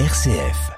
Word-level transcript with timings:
RCF. 0.00 0.72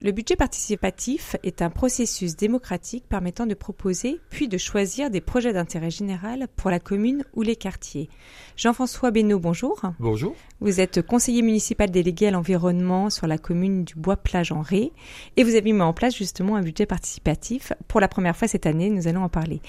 Le 0.00 0.10
budget 0.10 0.34
participatif 0.34 1.36
est 1.44 1.62
un 1.62 1.70
processus 1.70 2.34
démocratique 2.34 3.04
permettant 3.08 3.46
de 3.46 3.54
proposer 3.54 4.18
puis 4.28 4.48
de 4.48 4.58
choisir 4.58 5.08
des 5.08 5.20
projets 5.20 5.52
d'intérêt 5.52 5.92
général 5.92 6.48
pour 6.56 6.68
la 6.68 6.80
commune 6.80 7.24
ou 7.32 7.42
les 7.42 7.54
quartiers. 7.54 8.08
Jean-François 8.56 9.12
Benoît, 9.12 9.38
bonjour. 9.38 9.80
Bonjour. 10.00 10.34
Vous 10.58 10.80
êtes 10.80 11.00
conseiller 11.00 11.42
municipal 11.42 11.92
délégué 11.92 12.26
à 12.26 12.32
l'environnement 12.32 13.08
sur 13.08 13.28
la 13.28 13.38
commune 13.38 13.84
du 13.84 13.94
Bois-Plage 13.94 14.50
en 14.50 14.60
Ré 14.60 14.90
et 15.36 15.44
vous 15.44 15.54
avez 15.54 15.72
mis 15.72 15.80
en 15.80 15.92
place 15.92 16.16
justement 16.16 16.56
un 16.56 16.62
budget 16.62 16.86
participatif. 16.86 17.72
Pour 17.86 18.00
la 18.00 18.08
première 18.08 18.36
fois 18.36 18.48
cette 18.48 18.66
année, 18.66 18.90
nous 18.90 19.06
allons 19.06 19.22
en 19.22 19.28
parler. 19.28 19.62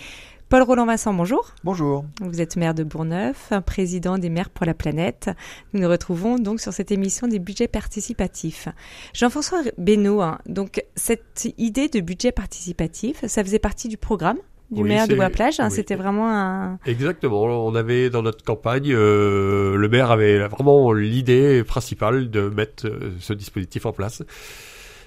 Paul 0.52 0.64
Roland 0.64 0.86
Vincent, 0.86 1.14
bonjour. 1.14 1.54
Bonjour. 1.64 2.04
Vous 2.20 2.42
êtes 2.42 2.58
maire 2.58 2.74
de 2.74 2.84
Bourneuf, 2.84 3.54
président 3.66 4.18
des 4.18 4.30
maires 4.30 4.50
pour 4.50 4.66
la 4.66 4.74
planète. 4.74 5.30
Nous 5.72 5.80
nous 5.80 5.88
retrouvons 5.88 6.36
donc 6.40 6.60
sur 6.60 6.74
cette 6.74 6.92
émission 6.92 7.30
des 7.30 7.40
budgets 7.40 7.70
participatifs. 7.70 8.68
Jean-François 9.14 9.62
Benoît, 9.78 10.26
hein, 10.26 10.40
donc 10.48 10.84
cette 10.98 11.48
idée 11.58 11.88
de 11.88 12.02
budget 12.02 12.34
participatif, 12.34 13.26
ça 13.28 13.46
faisait 13.46 13.60
partie 13.60 13.88
du 13.88 13.96
programme 13.96 14.40
du 14.72 14.82
Oui, 14.82 14.90
maire 14.90 15.08
de 15.08 15.16
Bois-Plage. 15.16 15.62
hein, 15.62 15.68
oui. 15.70 15.76
C'était 15.76 15.96
vraiment 15.96 16.30
un. 16.30 16.80
Exactement. 16.86 17.44
On 17.44 17.74
avait 17.74 18.10
dans 18.10 18.22
notre 18.22 18.44
campagne, 18.44 18.92
euh, 18.92 19.78
le 19.78 19.88
maire 19.88 20.12
avait 20.12 20.40
vraiment 20.50 20.92
l'idée 20.92 21.64
principale 21.64 22.30
de 22.30 22.50
mettre 22.50 22.88
euh, 22.88 23.14
ce 23.22 23.32
dispositif 23.32 23.86
en 23.86 23.94
place. 23.94 24.22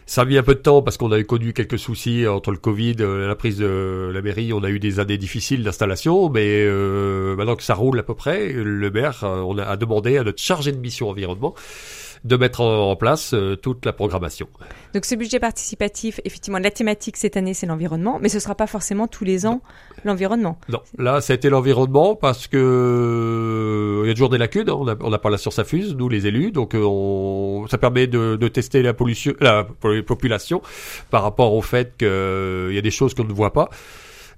Ça 0.07 0.23
a 0.23 0.25
mis 0.27 0.37
un 0.37 0.43
peu 0.43 0.55
de 0.55 0.61
temps 0.61 0.83
parce 0.83 0.99
qu'on 0.99 1.11
avait 1.13 1.25
connu 1.25 1.55
quelques 1.55 1.79
soucis 1.79 2.27
entre 2.27 2.51
le 2.51 2.59
Covid, 2.59 2.97
euh, 3.01 3.27
la 3.27 3.35
prise 3.35 3.57
de 3.57 4.11
la 4.13 4.21
mairie. 4.21 4.53
On 4.53 4.63
a 4.63 4.69
eu 4.69 4.79
des 4.79 5.01
années 5.01 5.17
difficiles 5.17 5.65
d'installation, 5.65 6.29
mais 6.29 6.65
euh, 6.67 7.35
maintenant 7.37 7.57
que 7.57 7.63
ça 7.63 7.75
roule 7.75 7.99
à 7.99 8.03
peu 8.03 8.15
près, 8.15 8.53
le 8.53 8.91
maire 8.91 9.25
euh, 9.25 9.65
a 9.65 9.77
demandé 9.79 10.19
à 10.19 10.25
notre 10.25 10.43
chargé 10.43 10.73
de 10.73 10.79
mission 10.79 11.09
environnement 11.09 11.55
de 12.25 12.37
mettre 12.37 12.63
en, 12.63 12.97
place 12.97 13.35
euh, 13.35 13.55
toute 13.55 13.85
la 13.85 13.93
programmation. 13.93 14.49
Donc 14.95 15.05
ce 15.05 15.15
budget 15.15 15.39
participatif, 15.39 16.21
effectivement, 16.25 16.59
la 16.59 16.71
thématique 16.71 17.17
cette 17.19 17.37
année, 17.37 17.53
c'est 17.53 17.67
l'environnement, 17.67 18.19
mais 18.21 18.31
ce 18.31 18.41
sera 18.41 18.55
pas 18.55 18.67
forcément 18.67 19.07
tous 19.07 19.25
les 19.25 19.47
ans 19.47 19.61
l'environnement. 20.05 20.59
Non, 20.69 20.81
là, 20.99 21.21
été 21.35 21.51
l'environnement 21.51 22.17
parce 22.17 22.47
que 22.47 22.57
euh, 22.57 24.05
il 24.05 24.09
y 24.09 24.11
a 24.11 24.15
toujours 24.15 24.31
des 24.31 24.39
lacunes. 24.39 24.71
hein. 24.71 24.97
On 25.01 25.11
n'a 25.11 25.19
pas 25.19 25.31
la 25.31 25.39
science 25.39 25.59
infuse, 25.59 25.95
nous 25.95 26.09
les 26.09 26.27
élus, 26.27 26.51
donc 26.51 26.75
euh, 26.75 26.83
on, 26.83 27.67
ça 27.69 27.79
permet 27.79 28.07
de, 28.07 28.37
de 28.37 28.49
tester 28.49 28.83
la 28.83 28.95
pollution, 28.95 29.35
la 29.41 29.65
po- 29.65 30.03
population 30.03 30.63
par 31.11 31.23
rapport 31.23 31.53
au 31.55 31.63
fait 31.63 31.97
qu'il 31.99 32.75
y 32.75 32.79
a 32.79 32.83
des 32.83 32.91
choses 32.91 33.15
qu'on 33.15 33.25
ne 33.25 33.33
voit 33.33 33.53
pas. 33.53 33.69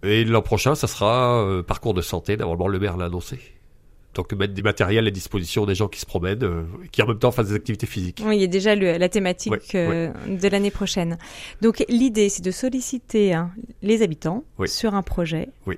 Et 0.03 0.25
l'an 0.25 0.43
prochain, 0.43 0.75
ça 0.75 0.87
sera 0.87 1.43
euh, 1.43 1.63
parcours 1.63 1.95
de 1.95 2.03
santé. 2.03 2.37
Normalement, 2.37 2.69
le 2.69 2.79
maire 2.79 2.97
l'a 2.97 3.07
annoncé. 3.07 3.39
Donc 4.17 4.33
mettre 4.33 4.55
des 4.55 4.63
matériels 4.63 5.07
à 5.07 5.11
disposition 5.11 5.67
des 5.67 5.75
gens 5.75 5.89
qui 5.89 6.01
se 6.01 6.07
promènent, 6.07 6.43
euh, 6.43 6.63
qui 6.91 7.03
en 7.03 7.07
même 7.07 7.19
temps 7.19 7.31
fassent 7.31 7.49
des 7.51 7.55
activités 7.55 7.87
physiques. 7.87 8.23
Oui, 8.25 8.37
il 8.37 8.41
y 8.41 8.45
a 8.45 8.49
déjà 8.49 8.75
le- 8.75 8.97
la 8.97 9.09
thématique 9.11 9.53
Ouais, 9.53 9.61
euh, 9.75 10.11
de 10.27 10.49
l'année 10.49 10.71
prochaine. 10.71 11.19
Donc 11.61 11.85
l'idée, 11.91 12.31
c'est 12.31 12.43
de 12.43 12.51
solliciter 12.51 13.35
hein, 13.35 13.51
les 13.83 14.01
habitants 14.03 14.43
Oui. 14.59 14.69
sur 14.71 14.95
un 14.95 15.03
projet 15.03 15.51
Oui. 15.67 15.77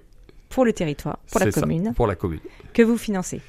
pour 0.51 0.65
le 0.65 0.73
territoire, 0.73 1.19
pour 1.33 1.41
la 1.41 1.51
ça, 1.51 1.61
commune, 1.61 1.93
pour 1.97 2.07
la 2.07 2.15
commune. 2.15 2.39
que 2.73 2.83
vous 2.83 2.97
financez. 2.97 3.41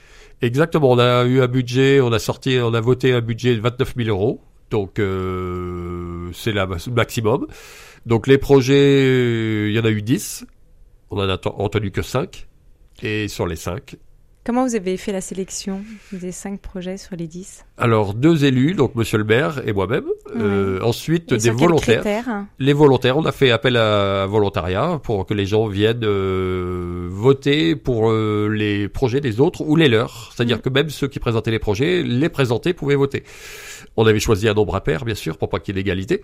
Exactement, 0.42 0.90
on 0.92 0.98
a 0.98 1.24
eu 1.26 1.40
un 1.42 1.48
budget, 1.48 2.02
on 2.02 2.12
a 2.12 2.18
sorti, 2.20 2.58
on 2.60 2.74
a 2.74 2.82
voté 2.82 3.14
un 3.14 3.22
budget 3.22 3.56
de 3.56 3.62
29 3.62 3.94
000 3.96 4.10
euros, 4.10 4.42
donc 4.72 4.98
euh, 4.98 6.32
c'est 6.34 6.52
le 6.52 6.66
maximum. 6.92 7.46
Donc 8.06 8.26
les 8.26 8.38
projets, 8.40 8.74
euh, 9.06 9.68
il 9.70 9.76
y 9.76 9.80
en 9.80 9.86
a 9.86 9.90
eu 9.92 10.02
10, 10.02 10.46
on 11.12 11.18
en 11.20 11.30
a 11.30 11.36
retenu 11.46 11.92
que 11.92 12.02
5, 12.02 12.48
et 13.04 13.28
sur 13.28 13.46
les 13.48 13.56
5, 13.56 13.98
Comment 14.50 14.66
vous 14.66 14.74
avez 14.74 14.98
fait 14.98 15.12
la 15.12 15.22
sélection 15.22 15.84
des 16.12 16.32
cinq 16.32 16.60
projets 16.60 16.98
sur 16.98 17.16
les 17.16 17.28
10 17.28 17.66
alors 17.78 18.14
deux 18.14 18.44
élus, 18.46 18.74
donc 18.74 18.96
Monsieur 18.96 19.18
le 19.20 19.24
maire 19.24 19.62
et 19.66 19.74
moi-même, 19.74 20.06
Euh, 20.36 20.80
ensuite 20.82 21.32
Et 21.32 21.38
des 21.38 21.50
volontaires. 21.50 22.04
Les 22.60 22.74
volontaires, 22.74 23.16
on 23.18 23.26
a 23.26 23.32
fait 23.32 23.52
appel 23.52 23.78
à 23.78 24.26
volontariat 24.26 25.00
pour 25.04 25.26
que 25.26 25.34
les 25.34 25.46
gens 25.46 25.68
viennent 25.68 26.04
euh, 26.04 27.08
voter 27.12 27.76
pour 27.76 28.10
euh, 28.12 28.50
les 28.52 28.90
projets 28.90 29.22
des 29.22 29.40
autres 29.40 29.62
ou 29.62 29.76
les 29.76 29.88
leurs. 29.88 30.32
C'est-à-dire 30.36 30.58
Mm. 30.58 30.62
que 30.62 30.70
même 30.70 30.90
ceux 30.90 31.08
qui 31.08 31.20
présentaient 31.20 31.52
les 31.52 31.60
projets, 31.60 32.04
les 32.04 32.30
présenter 32.30 32.74
pouvaient 32.74 32.96
voter. 32.96 33.24
On 33.98 34.06
avait 34.06 34.20
choisi 34.20 34.48
un 34.48 34.54
nombre 34.54 34.76
impair, 34.76 35.04
bien 35.06 35.16
sûr, 35.16 35.38
pour 35.38 35.50
pas 35.50 35.60
qu'il 35.60 35.76
y 35.76 35.80
ait 35.80 35.84
d'égalité. 35.84 36.22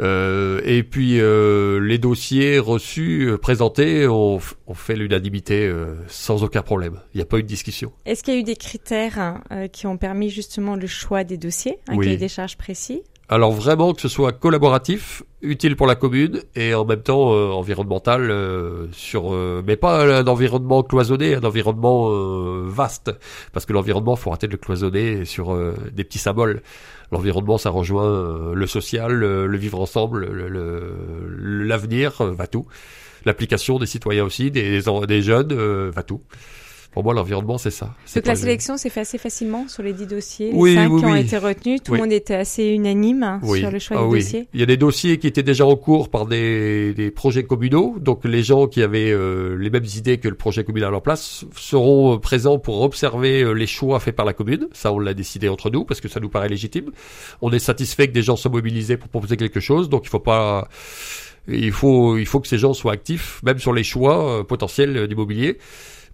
Euh, 0.00 0.60
et 0.64 0.82
puis 0.82 1.20
euh, 1.20 1.78
les 1.80 1.98
dossiers 1.98 2.58
reçus, 2.58 3.28
euh, 3.28 3.38
présentés, 3.38 4.06
on, 4.08 4.40
on 4.66 4.74
fait 4.74 4.96
l'unanimité 4.96 5.66
euh, 5.66 5.94
sans 6.08 6.42
aucun 6.44 6.62
problème. 6.62 7.00
Il 7.14 7.18
n'y 7.18 7.22
a 7.22 7.26
pas 7.26 7.38
eu 7.38 7.42
de 7.42 7.48
discussion. 7.48 7.92
Est-ce 8.06 8.22
qu'il 8.22 8.34
y 8.34 8.36
a 8.36 8.40
eu 8.40 8.44
des 8.44 8.56
critères 8.56 9.18
hein, 9.18 9.42
qui 9.72 9.86
ont 9.86 9.96
permis 9.96 10.30
justement 10.30 10.76
le 10.76 10.86
choix 10.86 11.24
des 11.24 11.36
dossiers, 11.36 11.78
un 11.88 11.96
Oui. 11.96 12.06
cahier 12.06 12.16
des 12.16 12.28
charges 12.28 12.56
précis? 12.56 13.02
Alors 13.32 13.52
vraiment 13.52 13.94
que 13.94 14.00
ce 14.00 14.08
soit 14.08 14.32
collaboratif, 14.32 15.22
utile 15.40 15.76
pour 15.76 15.86
la 15.86 15.94
commune 15.94 16.42
et 16.56 16.74
en 16.74 16.84
même 16.84 17.00
temps 17.00 17.32
euh, 17.32 17.50
environnemental 17.52 18.28
euh, 18.28 18.86
sur 18.90 19.32
euh, 19.32 19.62
mais 19.64 19.76
pas 19.76 20.04
un 20.18 20.26
environnement 20.26 20.82
cloisonné, 20.82 21.36
un 21.36 21.44
environnement 21.44 22.10
euh, 22.10 22.64
vaste 22.66 23.12
parce 23.52 23.66
que 23.66 23.72
l'environnement 23.72 24.16
faut 24.16 24.30
arrêter 24.30 24.48
de 24.48 24.52
le 24.52 24.58
cloisonner 24.58 25.24
sur 25.24 25.54
euh, 25.54 25.74
des 25.92 26.02
petits 26.02 26.18
symboles. 26.18 26.60
L'environnement 27.12 27.56
ça 27.56 27.70
rejoint 27.70 28.04
euh, 28.04 28.52
le 28.54 28.66
social, 28.66 29.12
le, 29.12 29.46
le 29.46 29.58
vivre 29.58 29.78
ensemble, 29.80 30.26
le- 30.26 30.48
le- 30.48 31.64
l'avenir 31.66 32.20
euh, 32.22 32.32
va 32.32 32.48
tout. 32.48 32.66
L'application 33.26 33.78
des 33.78 33.86
citoyens 33.86 34.24
aussi, 34.24 34.50
des, 34.50 34.80
des 35.06 35.22
jeunes 35.22 35.52
euh, 35.52 35.92
va 35.94 36.02
tout. 36.02 36.22
Pour 36.92 37.04
moi 37.04 37.14
l'environnement 37.14 37.56
c'est 37.56 37.70
ça. 37.70 37.94
Donc 38.16 38.26
la 38.26 38.34
sélection 38.34 38.76
s'est 38.76 38.90
fait 38.90 39.00
assez 39.00 39.18
facilement 39.18 39.68
sur 39.68 39.82
les 39.84 39.92
10 39.92 40.06
dossiers, 40.08 40.50
Oui, 40.52 40.70
les 40.70 40.76
5 40.76 40.90
oui, 40.92 41.00
qui 41.00 41.06
ont 41.06 41.14
été 41.14 41.38
retenus, 41.38 41.82
tout 41.84 41.92
le 41.92 41.98
monde 42.00 42.12
était 42.12 42.34
assez 42.34 42.64
unanime 42.66 43.22
hein, 43.22 43.40
sur 43.42 43.70
le 43.70 43.78
choix 43.78 43.98
Ah 44.00 44.02
du 44.02 44.08
oui. 44.08 44.18
dossier. 44.20 44.48
Il 44.54 44.60
y 44.60 44.62
a 44.62 44.66
des 44.66 44.76
dossiers 44.76 45.18
qui 45.18 45.28
étaient 45.28 45.44
déjà 45.44 45.64
en 45.66 45.76
cours 45.76 46.08
par 46.08 46.26
des, 46.26 46.92
des 46.94 47.12
projets 47.12 47.44
communaux, 47.44 47.94
donc 48.00 48.24
les 48.24 48.42
gens 48.42 48.66
qui 48.66 48.82
avaient 48.82 49.12
euh, 49.12 49.56
les 49.56 49.70
mêmes 49.70 49.84
idées 49.96 50.18
que 50.18 50.28
le 50.28 50.34
projet 50.34 50.64
communal 50.64 50.92
en 50.94 51.00
place 51.00 51.44
seront 51.56 52.14
euh, 52.14 52.18
présents 52.18 52.58
pour 52.58 52.80
observer 52.82 53.42
euh, 53.42 53.52
les 53.52 53.68
choix 53.68 54.00
faits 54.00 54.16
par 54.16 54.26
la 54.26 54.32
commune. 54.32 54.66
Ça, 54.72 54.92
on 54.92 54.98
l'a 54.98 55.14
décidé 55.14 55.48
entre 55.48 55.70
nous 55.70 55.84
parce 55.84 56.00
que 56.00 56.08
ça 56.08 56.18
nous 56.18 56.28
paraît 56.28 56.48
légitime. 56.48 56.90
On 57.40 57.52
est 57.52 57.60
satisfait 57.60 58.08
que 58.08 58.12
des 58.12 58.22
gens 58.22 58.34
soient 58.34 58.50
mobilisés 58.50 58.96
pour 58.96 59.08
proposer 59.08 59.36
quelque 59.36 59.60
chose, 59.60 59.88
donc 59.88 60.02
il 60.06 60.08
faut 60.08 60.18
pas. 60.18 60.68
Il 61.48 61.72
faut, 61.72 62.18
il 62.18 62.26
faut 62.26 62.38
que 62.40 62.48
ces 62.48 62.58
gens 62.58 62.74
soient 62.74 62.92
actifs, 62.92 63.40
même 63.44 63.58
sur 63.58 63.72
les 63.72 63.82
choix 63.82 64.46
potentiels 64.46 65.08
d'immobilier 65.08 65.56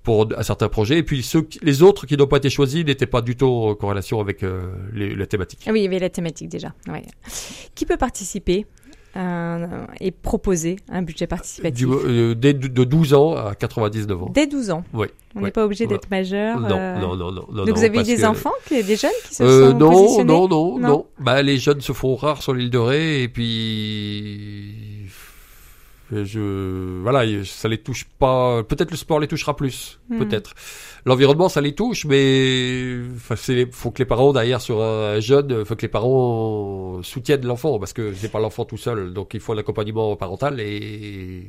pour 0.07 0.29
un 0.37 0.43
certain 0.45 0.69
projet. 0.69 0.99
Et 0.99 1.03
puis 1.03 1.25
ceux, 1.25 1.43
qui- 1.43 1.59
les 1.63 1.83
autres 1.83 2.07
qui 2.07 2.17
n'ont 2.17 2.29
pas 2.29 2.37
été 2.37 2.49
choisis 2.49 2.85
n'étaient 2.85 3.07
pas 3.07 3.23
du 3.23 3.35
tout 3.35 3.47
en 3.47 3.75
corrélation 3.75 4.21
avec 4.21 4.45
euh, 4.45 4.71
les, 4.95 5.17
la 5.17 5.27
thématique. 5.27 5.67
Oui, 5.67 5.81
il 5.81 5.83
y 5.83 5.87
avait 5.89 5.99
la 5.99 6.11
thématique 6.11 6.49
déjà. 6.49 6.73
ouais. 6.89 7.03
Qui 7.75 7.85
peut 7.87 7.97
participer 7.97 8.67
euh, 9.17 9.67
et 10.01 10.13
proposer 10.13 10.77
un 10.91 11.03
budget 11.03 11.27
participatif? 11.27 11.77
Du, 11.89 11.93
euh, 11.93 12.35
dès 12.35 12.53
de 12.55 12.69
de 12.69 12.85
12 12.85 13.15
ans 13.15 13.35
à 13.35 13.55
99 13.57 14.23
ans. 14.23 14.31
Dès 14.33 14.47
12 14.47 14.71
ans? 14.71 14.85
Oui. 14.95 15.09
On 15.35 15.41
ouais. 15.41 15.47
n'est 15.47 15.51
pas 15.51 15.65
obligé 15.65 15.87
d'être 15.89 16.09
majeur. 16.11 16.61
Non, 16.61 16.69
euh, 16.79 17.01
non, 17.01 17.17
non, 17.17 17.33
non, 17.33 17.45
non. 17.51 17.65
Donc 17.65 17.67
non, 17.69 17.75
vous 17.75 17.85
avez 17.85 18.03
des 18.05 18.17
que- 18.17 18.25
enfants, 18.27 18.53
des 18.71 18.83
jeunes 18.97 19.11
qui 19.29 19.35
se 19.35 19.45
sont 19.45 19.75
non, 19.77 19.91
positionnés? 19.91 20.25
non, 20.33 20.47
non, 20.49 20.79
Non? 20.79 20.89
non. 20.89 21.07
Bah, 21.19 21.43
les 21.43 21.57
jeunes 21.59 21.81
se 21.81 21.93
font 21.93 22.15
rares 22.15 22.43
sur 22.43 22.55
l'île 22.55 22.71
de 22.71 22.79
Ré 22.79 23.23
et 23.25 23.29
puis 23.29 24.96
je 26.13 27.01
voilà, 27.03 27.45
ça 27.45 27.69
les 27.69 27.79
touche 27.79 28.05
pas. 28.19 28.63
Peut-être 28.63 28.91
le 28.91 28.97
sport 28.97 29.19
les 29.21 29.27
touchera 29.29 29.57
plus, 29.57 29.99
Hmm. 30.09 30.19
peut-être. 30.19 30.55
L'environnement, 31.05 31.49
ça 31.49 31.61
les 31.61 31.75
touche, 31.75 32.05
mais 32.05 32.99
c'est 33.37 33.73
faut 33.73 33.91
que 33.91 33.99
les 33.99 34.05
parents 34.05 34.33
derrière 34.33 34.61
sur 34.61 34.83
un 34.83 35.19
jeune, 35.21 35.65
faut 35.65 35.77
que 35.77 35.83
les 35.83 35.89
parents 35.89 37.01
soutiennent 37.03 37.45
l'enfant 37.47 37.79
parce 37.79 37.93
que 37.93 38.13
c'est 38.15 38.31
pas 38.31 38.41
l'enfant 38.41 38.65
tout 38.65 38.77
seul, 38.77 39.13
donc 39.13 39.35
il 39.35 39.41
faut 39.41 39.53
un 39.53 39.59
accompagnement 39.59 40.15
parental 40.17 40.61
et 40.61 41.45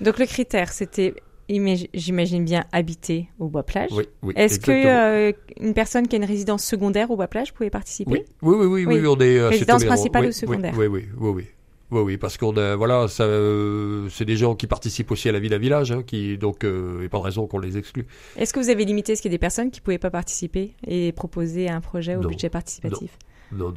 Donc 0.00 0.18
le 0.18 0.26
critère, 0.26 0.72
c'était, 0.72 1.14
imag- 1.48 1.88
j'imagine 1.94 2.44
bien, 2.44 2.64
habiter 2.72 3.28
au 3.38 3.48
Bois-Plage. 3.48 3.90
oui, 3.92 4.04
oui. 4.22 4.34
Est-ce 4.36 4.58
que 4.60 4.72
euh, 4.72 5.32
une 5.60 5.74
personne 5.74 6.08
qui 6.08 6.16
a 6.16 6.18
une 6.18 6.24
résidence 6.24 6.64
secondaire 6.64 7.10
au 7.10 7.16
Bois-Plage 7.16 7.52
pouvait 7.54 7.70
participer? 7.70 8.10
Oui, 8.10 8.22
oui, 8.42 8.56
oui, 8.58 8.66
oui, 8.66 8.86
Oui. 8.86 9.00
oui, 9.00 9.06
on 9.06 9.20
est 9.20 9.38
assez 9.38 9.48
Résidence 9.50 9.84
principale 9.84 10.26
ou 10.26 10.32
secondaire? 10.32 10.74
Oui, 10.76 10.86
oui, 10.86 11.04
oui, 11.18 11.30
oui. 11.30 11.44
Oui, 11.90 12.00
oui, 12.00 12.16
parce 12.16 12.38
qu'on 12.38 12.56
a, 12.56 12.74
voilà, 12.76 13.08
ça, 13.08 13.24
euh, 13.24 14.08
c'est 14.10 14.24
des 14.24 14.36
gens 14.36 14.54
qui 14.56 14.66
participent 14.66 15.10
aussi 15.10 15.28
à 15.28 15.32
la 15.32 15.38
vie 15.38 15.48
d'un 15.50 15.58
village, 15.58 15.92
hein, 15.92 16.02
qui, 16.04 16.38
donc, 16.38 16.64
euh, 16.64 16.92
il 16.96 17.00
n'y 17.00 17.06
a 17.06 17.08
pas 17.08 17.18
de 17.18 17.22
raison 17.24 17.46
qu'on 17.46 17.58
les 17.58 17.76
exclue. 17.76 18.06
Est-ce 18.36 18.52
que 18.52 18.58
vous 18.60 18.70
avez 18.70 18.84
limité 18.84 19.12
Est-ce 19.12 19.22
qu'il 19.22 19.30
y 19.30 19.34
a 19.34 19.36
des 19.36 19.38
personnes 19.38 19.70
qui 19.70 19.80
ne 19.80 19.84
pouvaient 19.84 19.98
pas 19.98 20.10
participer 20.10 20.72
et 20.86 21.12
proposer 21.12 21.68
un 21.68 21.80
projet 21.80 22.16
au 22.16 22.22
Non. 22.22 22.28
budget 22.30 22.48
participatif? 22.48 23.16
Non, 23.52 23.68
non. 23.68 23.74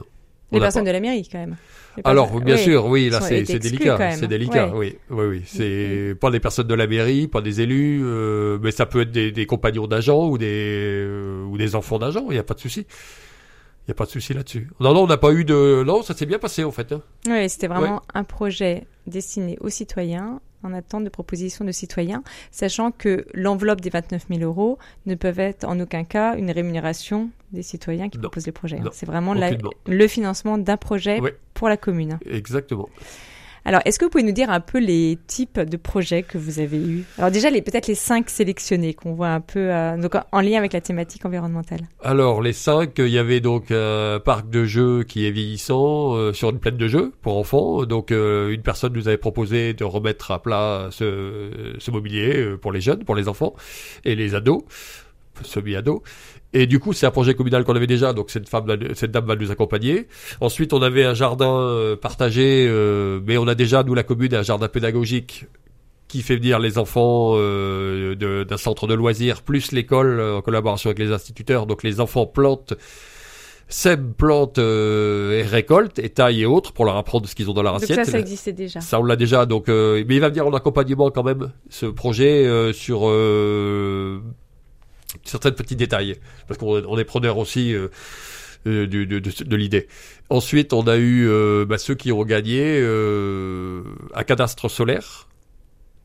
Les 0.53 0.61
personnes 0.61 0.83
pas- 0.85 0.87
de 0.87 0.93
la 0.93 0.99
mairie, 1.01 1.27
quand 1.29 1.39
même. 1.39 1.57
Alors, 2.05 2.39
bien 2.39 2.55
oui. 2.55 2.61
sûr, 2.61 2.85
oui, 2.85 3.09
là, 3.09 3.19
c'est, 3.19 3.43
délicat, 3.59 4.11
c'est 4.13 4.27
délicat, 4.27 4.69
Ouais. 4.73 4.95
oui, 5.09 5.15
oui, 5.17 5.25
oui. 5.25 5.41
C'est 5.45 6.15
pas 6.19 6.31
des 6.31 6.39
personnes 6.39 6.67
de 6.67 6.73
la 6.73 6.87
mairie, 6.87 7.27
pas 7.27 7.41
des 7.41 7.59
élus, 7.59 7.99
euh, 8.05 8.57
mais 8.61 8.71
ça 8.71 8.85
peut 8.85 9.01
être 9.01 9.11
des, 9.11 9.33
des 9.33 9.45
compagnons 9.45 9.87
d'agents 9.87 10.29
ou 10.29 10.37
des, 10.37 10.45
euh, 10.47 11.43
ou 11.43 11.57
des 11.57 11.75
enfants 11.75 11.99
d'agents, 11.99 12.27
il 12.29 12.33
n'y 12.33 12.39
a 12.39 12.43
pas 12.43 12.53
de 12.53 12.61
souci. 12.61 12.85
Il 13.87 13.91
n'y 13.91 13.93
a 13.93 13.95
pas 13.95 14.05
de 14.05 14.09
souci 14.09 14.33
là-dessus. 14.33 14.69
Non, 14.81 14.93
non, 14.93 15.03
on 15.03 15.07
n'a 15.07 15.15
pas 15.15 15.31
eu 15.31 15.45
de, 15.45 15.83
non, 15.85 16.01
ça 16.01 16.13
s'est 16.13 16.25
bien 16.25 16.39
passé, 16.39 16.65
en 16.65 16.71
fait, 16.71 16.91
hein. 16.91 17.01
Oui, 17.25 17.47
c'était 17.49 17.67
vraiment 17.67 18.01
un 18.13 18.25
projet 18.25 18.85
destiné 19.05 19.57
aux 19.61 19.69
citoyens 19.69 20.41
en 20.63 20.73
attente 20.73 21.05
de 21.05 21.09
propositions 21.09 21.63
de 21.63 21.71
citoyens, 21.71 22.23
sachant 22.51 22.91
que 22.91 23.25
l'enveloppe 23.33 23.79
des 23.79 23.89
29 23.89 24.25
000 24.29 24.41
euros 24.41 24.77
ne 25.05 25.15
peuvent 25.15 25.39
être 25.39 25.63
en 25.63 25.79
aucun 25.79 26.03
cas 26.03 26.35
une 26.35 26.51
rémunération 26.51 27.29
des 27.53 27.61
citoyens 27.61 28.09
qui 28.09 28.17
proposent 28.17 28.45
les 28.45 28.51
projets. 28.51 28.81
C'est 28.91 29.05
vraiment 29.05 29.33
le 29.33 30.07
financement 30.07 30.57
d'un 30.57 30.77
projet 30.77 31.21
pour 31.53 31.69
la 31.69 31.77
commune. 31.77 32.19
Exactement. 32.25 32.89
Alors, 33.67 33.81
est-ce 33.83 33.99
que 33.99 34.05
vous 34.05 34.09
pouvez 34.09 34.23
nous 34.23 34.31
dire 34.31 34.49
un 34.49 34.61
peu 34.61 34.79
les 34.79 35.19
types 35.27 35.59
de 35.59 35.75
projets 35.75 36.23
que 36.23 36.37
vous 36.37 36.61
avez 36.61 36.77
eus? 36.77 37.03
Alors 37.17 37.31
déjà, 37.31 37.49
les, 37.49 37.61
peut-être 37.61 37.87
les 37.87 37.95
cinq 37.95 38.29
sélectionnés 38.29 38.93
qu'on 38.93 39.13
voit 39.13 39.27
un 39.27 39.41
peu 39.41 39.59
euh, 39.59 39.97
donc 39.97 40.13
en 40.31 40.39
lien 40.39 40.57
avec 40.57 40.71
la 40.71 40.79
thématique 40.79 41.25
environnementale. 41.25 41.81
Alors, 42.01 42.41
les 42.41 42.53
cinq, 42.53 42.93
il 42.99 43.09
y 43.09 43.17
avait 43.17 43.41
donc 43.41 43.65
un 43.71 44.21
parc 44.23 44.49
de 44.49 44.63
jeux 44.63 45.03
qui 45.03 45.27
est 45.27 45.31
vieillissant 45.31 46.15
euh, 46.15 46.31
sur 46.31 46.49
une 46.49 46.59
plaine 46.59 46.77
de 46.77 46.87
jeux 46.87 47.11
pour 47.21 47.37
enfants. 47.37 47.83
Donc, 47.83 48.13
euh, 48.13 48.51
une 48.51 48.61
personne 48.61 48.93
nous 48.93 49.09
avait 49.09 49.17
proposé 49.17 49.73
de 49.73 49.83
remettre 49.83 50.31
à 50.31 50.41
plat 50.41 50.87
ce, 50.91 51.51
ce 51.77 51.91
mobilier 51.91 52.55
pour 52.61 52.71
les 52.71 52.79
jeunes, 52.79 53.03
pour 53.03 53.15
les 53.15 53.27
enfants 53.27 53.53
et 54.05 54.15
les 54.15 54.33
ados 54.33 54.63
semi-ado. 55.45 56.03
Et 56.53 56.65
du 56.65 56.79
coup, 56.79 56.93
c'est 56.93 57.05
un 57.05 57.11
projet 57.11 57.33
communal 57.33 57.63
qu'on 57.65 57.75
avait 57.75 57.87
déjà, 57.87 58.13
donc 58.13 58.29
cette, 58.29 58.47
femme, 58.47 58.65
cette 58.93 59.11
dame 59.11 59.25
va 59.25 59.35
nous 59.35 59.51
accompagner. 59.51 60.07
Ensuite, 60.39 60.73
on 60.73 60.81
avait 60.81 61.03
un 61.03 61.13
jardin 61.13 61.59
euh, 61.59 61.95
partagé, 61.95 62.65
euh, 62.69 63.19
mais 63.25 63.37
on 63.37 63.47
a 63.47 63.55
déjà, 63.55 63.83
nous, 63.83 63.93
la 63.93 64.03
commune, 64.03 64.33
un 64.33 64.43
jardin 64.43 64.67
pédagogique 64.67 65.45
qui 66.07 66.21
fait 66.21 66.37
venir 66.37 66.59
les 66.59 66.77
enfants 66.77 67.33
euh, 67.35 68.15
d'un 68.45 68.57
centre 68.57 68.87
de 68.87 68.93
loisirs, 68.93 69.41
plus 69.41 69.73
l'école 69.73 70.21
en 70.21 70.41
collaboration 70.41 70.89
avec 70.89 70.99
les 70.99 71.11
instituteurs. 71.11 71.65
Donc 71.65 71.83
les 71.83 71.99
enfants 71.99 72.25
plantent, 72.25 72.75
sèment, 73.67 74.13
plantent 74.13 74.57
et 74.57 75.41
récoltent, 75.41 75.99
et 75.99 76.07
taillent 76.07 76.43
et 76.43 76.45
autres 76.45 76.71
pour 76.71 76.85
leur 76.85 76.95
apprendre 76.95 77.27
ce 77.27 77.35
qu'ils 77.35 77.49
ont 77.49 77.53
dans 77.53 77.61
leur 77.61 77.75
assiette. 77.75 77.97
Donc 77.97 78.05
ça, 78.05 78.11
ça 78.13 78.19
existait 78.19 78.53
déjà. 78.53 78.79
Ça, 78.79 79.01
on 79.01 79.03
l'a 79.03 79.17
déjà. 79.17 79.45
Donc, 79.45 79.67
mais 79.67 80.05
il 80.07 80.21
va 80.21 80.29
venir 80.29 80.47
en 80.47 80.53
accompagnement 80.53 81.11
quand 81.11 81.23
même, 81.23 81.51
ce 81.69 81.87
projet, 81.87 82.71
sur 82.71 83.01
certains 85.23 85.51
petits 85.51 85.75
détails, 85.75 86.17
parce 86.47 86.59
qu'on 86.59 86.97
est 86.97 87.03
preneur 87.05 87.37
aussi 87.37 87.73
euh, 87.73 87.87
euh, 88.67 88.87
de, 88.87 89.03
de, 89.05 89.19
de, 89.19 89.55
l'idée. 89.55 89.87
Ensuite, 90.29 90.73
on 90.73 90.87
a 90.87 90.97
eu 90.97 91.27
euh, 91.27 91.65
bah, 91.65 91.77
ceux 91.77 91.95
qui 91.95 92.11
ont 92.11 92.23
gagné 92.23 92.79
un 94.13 94.23
cadastre 94.23 94.69
solaire. 94.69 95.27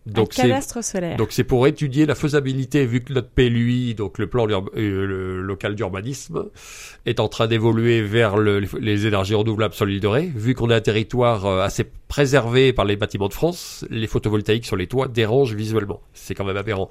Donc 0.04 0.36
un 0.36 0.42
cadastre 0.42 0.82
solaire. 0.82 1.16
Donc 1.16 1.30
c'est 1.30 1.44
pour 1.44 1.64
étudier 1.68 2.06
la 2.06 2.16
faisabilité, 2.16 2.86
vu 2.86 3.02
que 3.02 3.12
notre 3.12 3.28
PLUI, 3.28 3.94
donc 3.94 4.18
le 4.18 4.26
plan 4.26 4.46
local 4.46 5.76
d'urbanisme, 5.76 6.46
est 7.06 7.20
en 7.20 7.28
train 7.28 7.46
d'évoluer 7.46 8.02
vers 8.02 8.36
les 8.36 9.06
énergies 9.06 9.34
renouvelables 9.34 9.74
Ré. 10.02 10.32
Vu 10.34 10.54
qu'on 10.54 10.70
est 10.70 10.74
un 10.74 10.80
territoire 10.80 11.46
assez 11.46 11.84
préservé 12.08 12.72
par 12.72 12.84
les 12.84 12.96
bâtiments 12.96 13.28
de 13.28 13.34
France, 13.34 13.84
les 13.90 14.08
photovoltaïques 14.08 14.66
sur 14.66 14.76
les 14.76 14.88
toits 14.88 15.06
dérangent 15.06 15.54
visuellement. 15.54 16.00
C'est 16.14 16.34
quand 16.34 16.44
même 16.44 16.56
aberrant. 16.56 16.88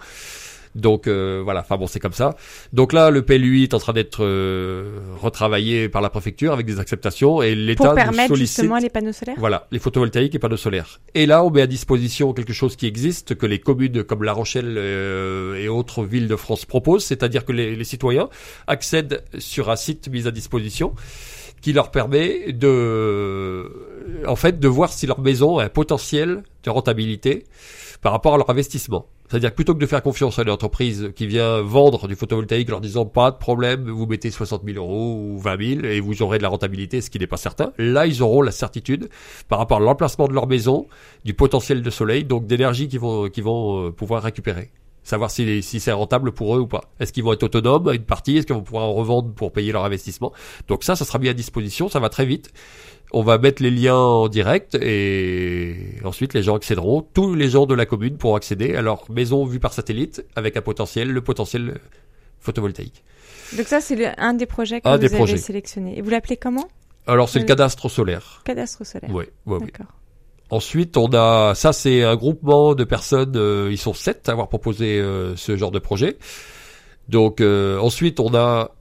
Donc 0.75 1.07
euh, 1.07 1.41
voilà, 1.43 1.61
enfin 1.61 1.77
bon, 1.77 1.87
c'est 1.87 1.99
comme 1.99 2.13
ça. 2.13 2.35
Donc 2.73 2.93
là, 2.93 3.09
le 3.09 3.23
PLUI 3.23 3.63
est 3.63 3.73
en 3.73 3.79
train 3.79 3.93
d'être 3.93 4.23
euh, 4.23 4.99
retravaillé 5.19 5.89
par 5.89 6.01
la 6.01 6.09
préfecture 6.09 6.53
avec 6.53 6.65
des 6.65 6.79
acceptations 6.79 7.41
et 7.41 7.55
l'État 7.55 7.85
pour 7.85 7.95
permettre 7.95 8.35
justement 8.35 8.77
les 8.77 8.89
panneaux 8.89 9.11
solaires? 9.11 9.35
Voilà, 9.37 9.67
les 9.71 9.79
photovoltaïques 9.79 10.35
et 10.35 10.39
panneaux 10.39 10.57
solaires. 10.57 11.01
Et 11.13 11.25
là, 11.25 11.43
on 11.43 11.49
met 11.49 11.61
à 11.61 11.67
disposition 11.67 12.33
quelque 12.33 12.53
chose 12.53 12.75
qui 12.75 12.87
existe 12.87 13.35
que 13.35 13.45
les 13.45 13.59
communes 13.59 14.03
comme 14.03 14.23
La 14.23 14.33
Rochelle 14.33 14.75
euh, 14.77 15.55
et 15.55 15.67
autres 15.67 16.03
villes 16.03 16.27
de 16.27 16.35
France 16.35 16.65
proposent, 16.65 17.03
c'est-à-dire 17.03 17.45
que 17.45 17.51
les, 17.51 17.75
les 17.75 17.83
citoyens 17.83 18.29
accèdent 18.67 19.23
sur 19.37 19.69
un 19.69 19.75
site 19.75 20.07
mis 20.09 20.27
à 20.27 20.31
disposition 20.31 20.93
qui 21.61 21.73
leur 21.73 21.91
permet 21.91 22.51
de, 22.53 23.71
en 24.27 24.35
fait, 24.35 24.59
de 24.59 24.67
voir 24.67 24.91
si 24.91 25.05
leur 25.05 25.19
maison 25.19 25.59
a 25.59 25.65
un 25.65 25.69
potentiel 25.69 26.43
de 26.63 26.69
rentabilité 26.69 27.45
par 28.01 28.11
rapport 28.11 28.33
à 28.33 28.37
leur 28.37 28.49
investissement. 28.49 29.07
C'est-à-dire 29.29 29.53
plutôt 29.53 29.73
que 29.73 29.79
de 29.79 29.85
faire 29.85 30.03
confiance 30.03 30.39
à 30.39 30.41
une 30.41 30.49
entreprise 30.49 31.11
qui 31.15 31.25
vient 31.25 31.61
vendre 31.61 32.07
du 32.07 32.15
photovoltaïque 32.15 32.69
leur 32.69 32.81
disant 32.81 33.05
pas 33.05 33.31
de 33.31 33.37
problème, 33.37 33.89
vous 33.89 34.05
mettez 34.05 34.29
60 34.29 34.63
000 34.65 34.77
euros 34.77 35.15
ou 35.15 35.39
20 35.39 35.75
000 35.75 35.85
et 35.85 36.01
vous 36.01 36.21
aurez 36.21 36.37
de 36.37 36.43
la 36.43 36.49
rentabilité, 36.49 36.99
ce 36.99 37.09
qui 37.09 37.19
n'est 37.19 37.27
pas 37.27 37.37
certain. 37.37 37.71
Là, 37.77 38.07
ils 38.07 38.21
auront 38.21 38.41
la 38.41 38.51
certitude 38.51 39.09
par 39.47 39.59
rapport 39.59 39.77
à 39.77 39.79
l'emplacement 39.79 40.27
de 40.27 40.33
leur 40.33 40.47
maison, 40.47 40.87
du 41.23 41.33
potentiel 41.33 41.81
de 41.81 41.89
soleil, 41.89 42.25
donc 42.25 42.45
d'énergie 42.45 42.89
qu'ils 42.89 42.99
vont, 42.99 43.29
qu'ils 43.29 43.43
vont 43.43 43.87
euh, 43.87 43.91
pouvoir 43.91 44.23
récupérer. 44.23 44.69
Savoir 45.03 45.31
si, 45.31 45.63
si 45.63 45.79
c'est 45.79 45.91
rentable 45.91 46.31
pour 46.31 46.55
eux 46.55 46.59
ou 46.59 46.67
pas. 46.67 46.83
Est-ce 46.99 47.11
qu'ils 47.11 47.23
vont 47.23 47.33
être 47.33 47.43
autonomes 47.43 47.87
à 47.87 47.93
une 47.93 48.03
partie? 48.03 48.37
Est-ce 48.37 48.45
qu'ils 48.45 48.55
vont 48.55 48.61
pouvoir 48.61 48.85
en 48.85 48.93
revendre 48.93 49.33
pour 49.33 49.51
payer 49.51 49.71
leur 49.71 49.83
investissement? 49.83 50.31
Donc 50.67 50.83
ça, 50.83 50.95
ça 50.95 51.05
sera 51.05 51.17
mis 51.17 51.27
à 51.27 51.33
disposition, 51.33 51.89
ça 51.89 51.99
va 51.99 52.09
très 52.09 52.25
vite. 52.25 52.51
On 53.11 53.23
va 53.23 53.37
mettre 53.37 53.61
les 53.61 53.71
liens 53.71 53.97
en 53.97 54.29
direct 54.29 54.75
et 54.75 55.95
ensuite 56.05 56.33
les 56.33 56.43
gens 56.43 56.55
accéderont. 56.55 57.01
Tous 57.01 57.33
les 57.33 57.49
gens 57.49 57.65
de 57.65 57.73
la 57.73 57.85
commune 57.85 58.17
pourront 58.17 58.35
accéder 58.35 58.75
à 58.75 58.81
leur 58.81 59.09
maison 59.11 59.43
vue 59.43 59.59
par 59.59 59.73
satellite 59.73 60.23
avec 60.35 60.55
un 60.55 60.61
potentiel, 60.61 61.09
le 61.09 61.21
potentiel 61.21 61.79
photovoltaïque. 62.39 63.03
Donc 63.57 63.67
ça, 63.67 63.81
c'est 63.81 64.17
un 64.17 64.33
des 64.33 64.45
projets 64.45 64.79
que 64.79 64.87
vous 64.87 65.15
avez 65.23 65.37
sélectionné. 65.37 65.97
Et 65.97 66.01
vous 66.01 66.09
l'appelez 66.09 66.37
comment? 66.37 66.69
Alors 67.07 67.27
c'est 67.27 67.39
le 67.39 67.45
cadastre 67.45 67.89
solaire. 67.89 68.41
Cadastre 68.45 68.85
solaire. 68.85 69.09
Oui, 69.11 69.25
oui, 69.45 69.57
oui. 69.61 69.67
Ensuite, 70.51 70.97
on 70.97 71.09
a, 71.13 71.55
ça 71.55 71.71
c'est 71.71 72.03
un 72.03 72.17
groupement 72.17 72.75
de 72.75 72.83
personnes, 72.83 73.37
euh, 73.37 73.69
ils 73.71 73.77
sont 73.77 73.93
sept 73.93 74.27
à 74.27 74.33
avoir 74.33 74.49
proposé 74.49 74.99
euh, 74.99 75.33
ce 75.37 75.55
genre 75.55 75.71
de 75.71 75.79
projet. 75.79 76.17
Donc 77.07 77.39
euh, 77.39 77.79
ensuite, 77.79 78.19
on 78.19 78.35
a 78.35 78.71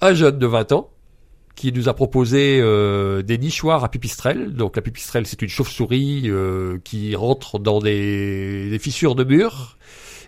un 0.00 0.14
jeune 0.14 0.36
de 0.40 0.46
20 0.48 0.72
ans 0.72 0.90
qui 1.54 1.72
nous 1.72 1.88
a 1.88 1.94
proposé 1.94 2.58
des 3.22 3.38
nichoirs 3.38 3.84
à 3.84 3.90
pipistrelle. 3.90 4.54
Donc 4.54 4.76
la 4.76 4.82
pipistrelle, 4.82 5.26
c'est 5.26 5.42
une 5.42 5.48
chauve-souris 5.48 6.30
qui 6.84 7.14
rentre 7.14 7.58
dans 7.58 7.80
des, 7.80 8.78
fissures 8.80 9.14
de 9.14 9.24
murs 9.24 9.76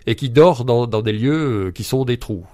et 0.05 0.15
qui 0.15 0.29
dort 0.29 0.63
dans, 0.63 0.85
des 0.85 1.11
lieux 1.11 1.71
qui 1.73 1.83
sont 1.83 2.05
des 2.05 2.17
trous. 2.17 2.45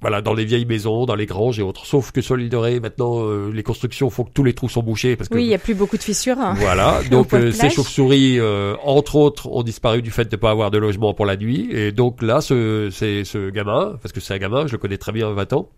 Voilà, 0.00 0.22
dans 0.22 0.34
les 0.34 0.44
vieilles 0.44 0.64
maisons, 0.64 1.06
dans 1.06 1.16
les 1.16 1.26
granges 1.26 1.58
et 1.58 1.62
autres. 1.62 1.84
Sauf 1.84 2.12
que 2.12 2.20
sur 2.20 2.36
l'île 2.36 2.50
de 2.50 2.56
Ré, 2.56 2.78
maintenant, 2.78 3.26
les 3.52 3.62
constructions 3.64 4.10
font 4.10 4.24
que 4.24 4.30
tous 4.32 4.44
les 4.44 4.52
trous 4.52 4.68
sont 4.68 4.82
bouchés 4.82 5.16
parce 5.16 5.28
que 5.28 5.34
oui, 5.34 5.44
il 5.44 5.48
y 5.48 5.54
a 5.54 5.58
plus 5.58 5.74
beaucoup 5.74 5.96
de 5.96 6.02
fissures. 6.02 6.38
Hein. 6.38 6.54
Voilà, 6.56 7.00
donc 7.10 7.30
ces 7.52 7.68
chauves-souris, 7.70 8.38
entre 8.84 9.16
autres, 9.16 9.50
ont 9.50 9.64
disparu 9.64 10.00
du 10.00 10.12
fait 10.12 10.24
de 10.26 10.36
ne 10.36 10.40
pas 10.40 10.50
avoir 10.50 10.70
de 10.70 10.78
logement 10.78 11.14
pour 11.14 11.26
la 11.26 11.36
nuit. 11.36 11.68
Et 11.72 11.90
donc 11.90 12.22
là, 12.22 12.40
ce, 12.40 12.90
c'est 12.92 13.24
ce 13.24 13.50
gamin, 13.50 13.96
parce 14.00 14.12
que 14.12 14.20
c'est 14.20 14.34
un 14.34 14.38
gamin, 14.38 14.68
je 14.68 14.72
le 14.72 14.78
connais 14.78 14.98
très 14.98 15.10
bien, 15.10 15.30
20 15.32 15.52
ans 15.54 15.68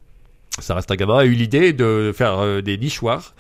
ça 0.58 0.74
reste 0.74 0.90
un 0.90 0.96
gamin, 0.96 1.18
a 1.18 1.24
eu 1.24 1.32
l'idée 1.32 1.72
de 1.72 2.12
faire 2.14 2.38
euh, 2.38 2.60
des 2.60 2.76
nichoirs 2.76 3.34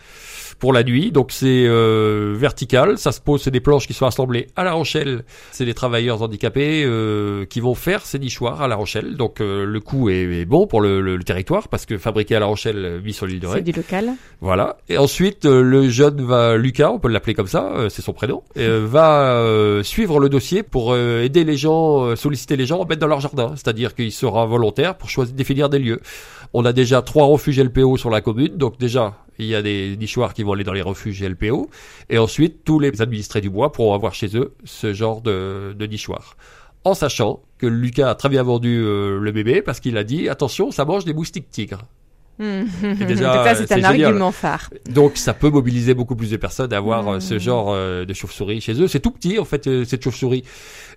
pour 0.60 0.72
la 0.72 0.84
nuit. 0.84 1.10
Donc 1.10 1.32
c'est 1.32 1.64
euh, 1.66 2.34
vertical, 2.36 2.98
ça 2.98 3.10
se 3.10 3.20
pose, 3.20 3.42
c'est 3.42 3.50
des 3.50 3.60
planches 3.60 3.88
qui 3.88 3.94
sont 3.94 4.06
assemblées 4.06 4.46
à 4.54 4.62
La 4.62 4.72
Rochelle. 4.72 5.24
C'est 5.50 5.64
des 5.64 5.74
travailleurs 5.74 6.22
handicapés 6.22 6.84
euh, 6.84 7.46
qui 7.46 7.60
vont 7.60 7.74
faire 7.74 8.06
ces 8.06 8.18
nichoirs 8.18 8.62
à 8.62 8.68
La 8.68 8.76
Rochelle. 8.76 9.16
Donc 9.16 9.40
euh, 9.40 9.64
le 9.64 9.80
coût 9.80 10.10
est, 10.10 10.44
bon 10.44 10.66
pour 10.66 10.80
le, 10.80 11.00
le, 11.00 11.24
territoire 11.24 11.68
parce 11.68 11.86
que 11.86 11.98
fabriqué 11.98 12.36
à 12.36 12.40
La 12.40 12.46
Rochelle, 12.46 13.00
mis 13.02 13.12
sur 13.12 13.26
l'île 13.26 13.40
de 13.40 13.46
Ré. 13.46 13.58
C'est 13.58 13.64
du 13.64 13.72
local. 13.72 14.12
Voilà. 14.40 14.76
Et 14.88 14.98
ensuite 14.98 15.46
le 15.46 15.88
jeune 15.88 16.20
va, 16.22 16.56
Lucas, 16.56 16.90
on 16.90 16.98
peut 16.98 17.08
l'appeler 17.08 17.34
comme 17.34 17.46
ça, 17.46 17.72
c'est 17.88 18.02
son 18.02 18.12
prénom, 18.12 18.42
va 18.56 19.80
suivre 19.82 20.20
le 20.20 20.28
dossier 20.28 20.62
pour 20.62 20.96
aider 20.96 21.44
les 21.44 21.56
gens, 21.56 22.14
solliciter 22.16 22.56
les 22.56 22.66
gens 22.66 22.82
à 22.82 22.86
mettre 22.86 23.00
dans 23.00 23.06
leur 23.06 23.20
jardin. 23.20 23.52
C'est-à-dire 23.56 23.94
qu'il 23.94 24.12
sera 24.12 24.44
volontaire 24.44 24.96
pour 24.96 25.08
choisir, 25.08 25.34
définir 25.34 25.68
des 25.70 25.78
lieux. 25.78 26.00
On 26.52 26.64
a 26.64 26.72
déjà 26.72 27.00
trois 27.00 27.26
refuges 27.26 27.60
LPO 27.60 27.96
sur 27.96 28.10
la 28.10 28.20
commune, 28.20 28.56
donc 28.56 28.78
déjà 28.78 29.14
il 29.40 29.46
y 29.46 29.54
a 29.54 29.62
des 29.62 29.96
nichoirs 29.98 30.34
qui 30.34 30.42
vont 30.42 30.52
aller 30.52 30.64
dans 30.64 30.72
les 30.72 30.82
refuges 30.82 31.22
LPO. 31.22 31.70
Et 32.08 32.18
ensuite, 32.18 32.64
tous 32.64 32.78
les 32.78 33.00
administrés 33.00 33.40
du 33.40 33.50
bois 33.50 33.72
pourront 33.72 33.94
avoir 33.94 34.14
chez 34.14 34.36
eux 34.36 34.54
ce 34.64 34.92
genre 34.92 35.22
de, 35.22 35.74
de 35.76 35.86
nichoir. 35.86 36.36
En 36.84 36.94
sachant 36.94 37.40
que 37.58 37.66
Lucas 37.66 38.08
a 38.08 38.14
très 38.14 38.28
bien 38.30 38.42
vendu 38.42 38.82
euh, 38.82 39.18
le 39.18 39.32
bébé 39.32 39.60
parce 39.60 39.80
qu'il 39.80 39.98
a 39.98 40.04
dit 40.04 40.28
attention, 40.28 40.70
ça 40.70 40.84
mange 40.84 41.04
des 41.04 41.12
moustiques 41.12 41.50
tigres. 41.50 41.82
Mmh. 42.38 42.64
Déjà, 43.06 43.54
c'est 43.54 43.70
un 43.72 43.84
argument 43.84 44.32
phare. 44.32 44.70
Donc 44.90 45.18
ça 45.18 45.34
peut 45.34 45.50
mobiliser 45.50 45.92
beaucoup 45.92 46.16
plus 46.16 46.30
de 46.30 46.38
personnes 46.38 46.68
d'avoir 46.68 47.00
avoir 47.00 47.16
euh, 47.16 47.20
ce 47.20 47.34
mmh. 47.34 47.38
genre 47.38 47.66
euh, 47.70 48.06
de 48.06 48.14
chauve-souris 48.14 48.62
chez 48.62 48.80
eux. 48.80 48.88
C'est 48.88 49.00
tout 49.00 49.10
petit 49.10 49.38
en 49.38 49.44
fait 49.44 49.84
cette 49.84 50.02
chauve-souris 50.02 50.42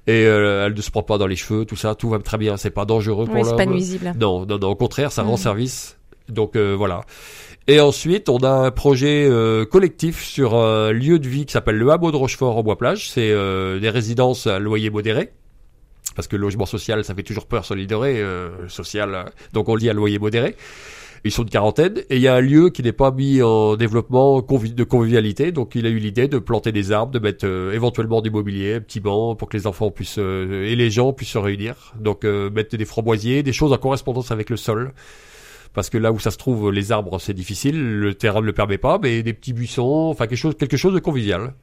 et 0.07 0.21
elle 0.21 0.73
ne 0.73 0.81
se 0.81 0.89
prend 0.91 1.03
pas 1.03 1.17
dans 1.17 1.27
les 1.27 1.35
cheveux, 1.35 1.65
tout 1.65 1.75
ça, 1.75 1.95
tout 1.95 2.09
va 2.09 2.19
très 2.19 2.37
bien. 2.37 2.55
C'est 2.55 2.69
pas 2.69 2.85
dangereux 2.85 3.25
pour 3.25 3.35
l'homme. 3.35 3.45
C'est 3.45 3.55
pas 3.55 3.65
nuisible. 3.65 4.13
Non, 4.17 4.45
non, 4.45 4.57
non, 4.57 4.69
au 4.69 4.75
contraire, 4.75 5.11
ça 5.11 5.23
rend 5.23 5.35
mmh. 5.35 5.37
service. 5.37 5.97
Donc 6.29 6.55
voilà. 6.55 7.01
Et 7.67 7.79
ensuite, 7.79 8.27
on 8.27 8.39
a 8.39 8.49
un 8.49 8.71
projet 8.71 9.25
euh, 9.25 9.63
collectif 9.65 10.21
sur 10.21 10.55
un 10.55 10.91
lieu 10.91 11.17
de 11.17 11.27
vie 11.27 11.45
qui 11.45 11.53
s'appelle 11.53 11.77
le 11.77 11.89
hameau 11.91 12.11
de 12.11 12.17
Rochefort 12.17 12.57
en 12.57 12.63
Bois-Plage. 12.63 13.09
C'est 13.09 13.31
euh, 13.31 13.79
des 13.79 13.89
résidences 13.89 14.47
à 14.47 14.59
loyer 14.59 14.89
modéré. 14.89 15.31
Parce 16.15 16.27
que 16.27 16.35
le 16.35 16.41
logement 16.41 16.65
social, 16.65 17.05
ça 17.05 17.15
fait 17.15 17.23
toujours 17.23 17.45
peur 17.45 17.65
l'île 17.73 17.87
euh, 17.93 18.67
social. 18.67 19.31
Donc 19.53 19.69
on 19.69 19.75
le 19.75 19.79
dit 19.79 19.89
à 19.89 19.93
loyer 19.93 20.19
modéré. 20.19 20.57
Ils 21.23 21.31
sont 21.31 21.43
une 21.43 21.49
quarantaine. 21.49 21.99
Et 22.09 22.17
il 22.17 22.21
y 22.21 22.27
a 22.27 22.35
un 22.35 22.41
lieu 22.41 22.69
qui 22.69 22.83
n'est 22.83 22.91
pas 22.91 23.11
mis 23.11 23.41
en 23.41 23.77
développement 23.77 24.41
de 24.41 24.83
convivialité. 24.83 25.53
Donc 25.53 25.75
il 25.75 25.85
a 25.85 25.89
eu 25.89 25.99
l'idée 25.99 26.27
de 26.27 26.39
planter 26.39 26.73
des 26.73 26.91
arbres, 26.91 27.13
de 27.13 27.19
mettre 27.19 27.45
éventuellement 27.45 28.21
du 28.21 28.29
mobilier, 28.29 28.73
un 28.73 28.81
petit 28.81 28.99
banc 28.99 29.35
pour 29.35 29.47
que 29.47 29.55
les 29.55 29.67
enfants 29.67 29.89
puissent 29.89 30.17
et 30.17 30.75
les 30.75 30.91
gens 30.91 31.13
puissent 31.13 31.29
se 31.29 31.37
réunir. 31.37 31.93
Donc 31.97 32.25
mettre 32.25 32.75
des 32.75 32.85
framboisiers, 32.85 33.41
des 33.41 33.53
choses 33.53 33.71
en 33.71 33.77
correspondance 33.77 34.31
avec 34.31 34.49
le 34.49 34.57
sol 34.57 34.91
parce 35.73 35.89
que 35.89 35.97
là 35.97 36.11
où 36.11 36.19
ça 36.19 36.31
se 36.31 36.37
trouve, 36.37 36.71
les 36.71 36.91
arbres, 36.91 37.19
c'est 37.19 37.33
difficile, 37.33 37.99
le 37.99 38.13
terrain 38.13 38.41
ne 38.41 38.45
le 38.45 38.53
permet 38.53 38.77
pas, 38.77 38.99
mais 39.01 39.23
des 39.23 39.33
petits 39.33 39.53
buissons, 39.53 40.09
enfin 40.11 40.27
quelque 40.27 40.37
chose, 40.37 40.55
quelque 40.57 40.77
chose 40.77 40.93
de 40.93 40.99
convivial. 40.99 41.53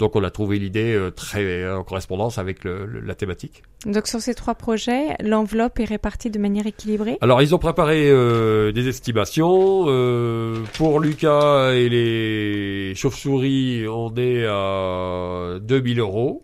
Donc 0.00 0.16
on 0.16 0.24
a 0.24 0.30
trouvé 0.30 0.58
l'idée 0.58 0.94
euh, 0.94 1.10
très 1.10 1.70
en 1.70 1.84
correspondance 1.84 2.38
avec 2.38 2.64
le, 2.64 2.86
la 2.86 3.14
thématique. 3.14 3.62
Donc 3.84 4.06
sur 4.06 4.18
ces 4.18 4.34
trois 4.34 4.54
projets, 4.54 5.14
l'enveloppe 5.20 5.78
est 5.78 5.84
répartie 5.84 6.30
de 6.30 6.38
manière 6.38 6.66
équilibrée? 6.66 7.18
Alors 7.20 7.42
ils 7.42 7.54
ont 7.54 7.58
préparé 7.58 8.08
euh, 8.10 8.72
des 8.72 8.88
estimations. 8.88 9.84
Euh, 9.88 10.62
pour 10.72 11.00
Lucas 11.00 11.72
et 11.74 11.90
les 11.90 12.94
chauves-souris, 12.94 13.86
on 13.88 14.14
est 14.16 14.46
à 14.46 15.58
2000 15.60 16.00
euros. 16.00 16.42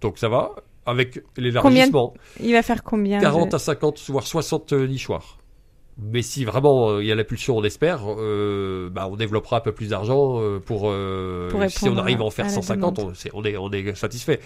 Donc 0.00 0.18
ça 0.18 0.28
va. 0.28 0.50
Avec 0.84 1.22
l'élargissement. 1.36 2.12
Il 2.40 2.52
va 2.52 2.62
faire 2.62 2.82
combien 2.82 3.20
40 3.20 3.54
à 3.54 3.58
50, 3.60 4.02
voire 4.08 4.26
60 4.26 4.72
nichoirs. 4.72 5.38
Mais 5.96 6.22
si 6.22 6.44
vraiment 6.44 6.90
euh, 6.90 7.02
il 7.02 7.06
y 7.06 7.12
a 7.12 7.14
la 7.14 7.22
pulsion, 7.22 7.56
on 7.56 7.62
espère, 7.62 8.02
euh, 8.18 8.90
bah, 8.90 9.06
on 9.08 9.16
développera 9.16 9.58
un 9.58 9.60
peu 9.60 9.72
plus 9.72 9.90
d'argent 9.90 10.40
euh, 10.40 10.58
pour, 10.58 10.90
euh, 10.90 11.48
si 11.68 11.88
on 11.88 11.96
arrive 11.96 12.20
à 12.20 12.24
en 12.24 12.30
faire 12.30 12.50
150, 12.50 12.98
on, 12.98 13.12
est, 13.12 13.30
on, 13.32 13.44
est, 13.44 13.56
on 13.56 13.70
est 13.70 13.94
satisfait 13.94 14.40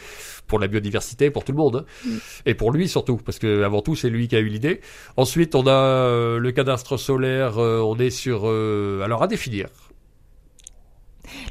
pour 0.46 0.58
la 0.58 0.68
biodiversité, 0.68 1.30
pour 1.30 1.44
tout 1.44 1.52
le 1.52 1.58
monde, 1.58 1.86
hein. 1.86 2.08
mm. 2.08 2.18
et 2.46 2.54
pour 2.54 2.70
lui 2.70 2.86
surtout, 2.86 3.16
parce 3.16 3.38
que 3.38 3.62
avant 3.62 3.80
tout 3.80 3.96
c'est 3.96 4.10
lui 4.10 4.28
qui 4.28 4.36
a 4.36 4.40
eu 4.40 4.48
l'idée. 4.48 4.80
Ensuite, 5.16 5.54
on 5.54 5.66
a 5.66 6.38
le 6.38 6.52
cadastre 6.52 6.98
solaire, 6.98 7.56
on 7.56 7.96
est 7.98 8.10
sur, 8.10 8.46
alors 8.46 9.22
à 9.22 9.26
définir. 9.26 9.68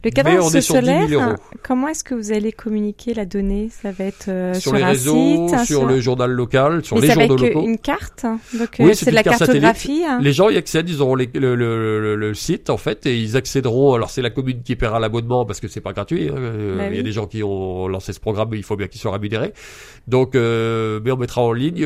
Le 0.03 0.09
cadastre 0.11 0.61
solaire, 0.61 1.35
comment 1.63 1.87
est-ce 1.87 2.03
que 2.03 2.15
vous 2.15 2.31
allez 2.31 2.51
communiquer 2.51 3.13
la 3.13 3.25
donnée? 3.25 3.69
Ça 3.69 3.91
va 3.91 4.05
être 4.05 4.29
euh, 4.29 4.53
sur, 4.53 4.73
les 4.73 4.83
réseaux, 4.83 5.47
site, 5.47 5.65
sur, 5.65 5.85
le 5.85 5.99
journal 5.99 6.31
local, 6.31 6.83
sur 6.83 6.99
les 6.99 7.11
journaux 7.11 7.35
locaux. 7.35 7.63
une 7.63 7.77
carte. 7.77 8.25
Donc 8.53 8.79
euh, 8.79 8.93
c'est 8.93 9.09
de 9.09 9.15
la 9.15 9.23
cartographie. 9.23 10.03
Hein. 10.05 10.19
Les 10.21 10.33
gens 10.33 10.49
y 10.49 10.57
accèdent, 10.57 10.89
ils 10.89 11.01
auront 11.01 11.15
le, 11.15 11.25
le, 11.33 12.15
le, 12.15 12.33
site 12.33 12.69
en 12.69 12.77
fait 12.77 13.05
et 13.05 13.17
ils 13.17 13.37
accéderont. 13.37 13.93
Alors 13.93 14.09
c'est 14.09 14.21
la 14.21 14.29
commune 14.29 14.61
qui 14.63 14.75
paiera 14.75 14.99
l'abonnement 14.99 15.45
parce 15.45 15.59
que 15.59 15.67
c'est 15.67 15.81
pas 15.81 15.93
gratuit. 15.93 16.29
Hein. 16.29 16.35
Euh, 16.37 16.77
bah 16.77 16.89
il 16.89 16.97
y 16.97 16.99
a 16.99 17.03
des 17.03 17.11
gens 17.11 17.27
qui 17.27 17.43
ont 17.43 17.87
lancé 17.87 18.13
ce 18.13 18.19
programme, 18.19 18.49
mais 18.51 18.57
il 18.57 18.63
faut 18.63 18.75
bien 18.75 18.87
qu'ils 18.87 19.01
soient 19.01 19.13
rémunérés. 19.13 19.53
Donc, 20.07 20.35
mais 20.35 21.11
on 21.11 21.17
mettra 21.17 21.41
en 21.41 21.51
ligne 21.51 21.85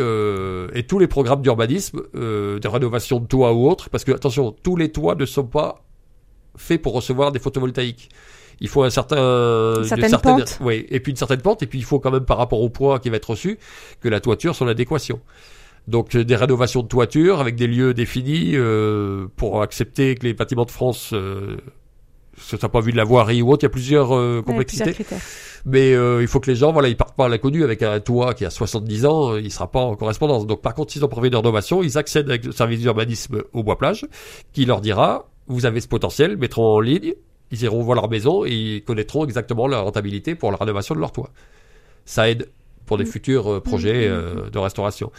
et 0.74 0.84
tous 0.84 1.00
les 1.00 1.08
programmes 1.08 1.42
d'urbanisme, 1.42 2.02
de 2.14 2.68
rénovation 2.68 3.20
de 3.20 3.26
toits 3.26 3.54
ou 3.54 3.70
autres, 3.70 3.90
parce 3.90 4.04
que 4.04 4.12
attention, 4.12 4.56
tous 4.64 4.76
les 4.76 4.92
toits 4.92 5.16
ne 5.16 5.26
sont 5.26 5.46
pas 5.46 5.84
fait 6.58 6.78
pour 6.78 6.94
recevoir 6.94 7.32
des 7.32 7.40
photovoltaïques. 7.40 8.10
Il 8.60 8.68
faut 8.68 8.84
un 8.84 8.92
certain, 8.92 9.18
une 9.78 9.86
certaine, 9.86 10.18
pente. 10.20 10.60
Oui, 10.62 10.86
et 10.90 11.00
puis 11.00 11.12
une 11.12 11.18
certaine 11.18 11.42
pente, 11.42 11.64
et 11.64 11.68
puis 11.68 11.80
il 11.80 11.86
faut 11.86 12.00
quand 12.00 12.12
même 12.12 12.26
par 12.26 12.38
rapport 12.38 12.62
au 12.62 12.70
poids 12.70 13.00
qui 13.00 13.10
va 13.10 13.18
être 13.18 13.32
reçu 13.32 13.58
que 14.02 14.08
la 14.08 14.20
toiture 14.20 14.56
soit 14.56 14.68
en 14.68 14.70
adéquation. 14.70 15.20
Donc 15.88 16.16
euh, 16.16 16.24
des 16.24 16.36
rénovations 16.36 16.84
de 16.84 16.88
toiture 16.88 17.40
avec 17.40 17.56
des 17.56 17.68
lieux 17.68 17.94
définis 17.94 18.52
euh, 18.54 19.28
pour 19.36 19.62
accepter 19.62 20.16
que 20.16 20.26
les 20.26 20.34
bâtiments 20.34 20.66
de 20.66 20.72
France 20.72 21.10
euh, 21.14 21.58
ce 22.38 22.58
soit 22.58 22.70
pas 22.70 22.82
vu 22.82 22.92
de 22.92 22.98
la 22.98 23.04
voirie 23.04 23.42
ou 23.42 23.52
autre, 23.52 23.64
il 23.64 23.66
y 23.66 23.68
a 23.68 23.70
plusieurs 23.70 24.16
euh, 24.16 24.42
complexités. 24.42 24.96
Mais 25.66 25.92
il 25.92 26.28
faut 26.28 26.40
que 26.40 26.50
les 26.50 26.56
gens, 26.56 26.72
voilà, 26.72 26.88
ils 26.88 26.98
partent 26.98 27.16
pas 27.16 27.26
à 27.26 27.30
l'inconnu 27.30 27.64
avec 27.64 27.84
un 27.84 28.00
toit 28.00 28.34
qui 28.34 28.46
a 28.46 28.50
70 28.50 29.06
ans, 29.06 29.36
il 29.36 29.52
sera 29.52 29.70
pas 29.70 29.82
en 29.82 29.96
correspondance. 29.96 30.48
Donc 30.48 30.62
par 30.62 30.74
contre, 30.74 30.92
s'ils 30.92 31.06
ont 31.06 31.08
prévu 31.08 31.28
une 31.28 31.36
rénovation, 31.36 31.84
ils 31.84 32.00
accèdent 32.00 32.30
avec 32.30 32.46
le 32.46 32.52
service 32.52 32.80
d'urbanisme 32.80 33.44
au 33.54 33.62
bois 33.62 33.78
plage, 33.78 34.08
qui 34.54 34.66
leur 34.66 34.82
dira 34.82 35.31
vous 35.52 35.66
avez 35.66 35.82
ce 35.82 35.88
potentiel, 35.88 36.38
mettront 36.38 36.76
en 36.76 36.80
ligne, 36.80 37.14
ils 37.52 37.64
iront 37.64 37.82
voir 37.82 37.96
leur 37.96 38.10
maison 38.10 38.46
et 38.46 38.52
ils 38.52 38.84
connaîtront 38.84 39.26
exactement 39.26 39.68
la 39.68 39.82
rentabilité 39.82 40.36
pour 40.36 40.52
la 40.52 40.58
rénovation 40.58 40.96
de 40.96 41.00
leur 41.00 41.12
toit. 41.12 41.30
Ça 42.06 42.30
aide 42.30 42.50
pour 42.86 42.98
des 42.98 43.04
mm. 43.04 43.08
futurs 43.08 43.52
euh, 43.52 43.60
projets 43.60 44.10
mm, 44.10 44.12
mm, 44.12 44.16
euh, 44.16 44.50
de 44.50 44.58
restauration. 44.58 45.12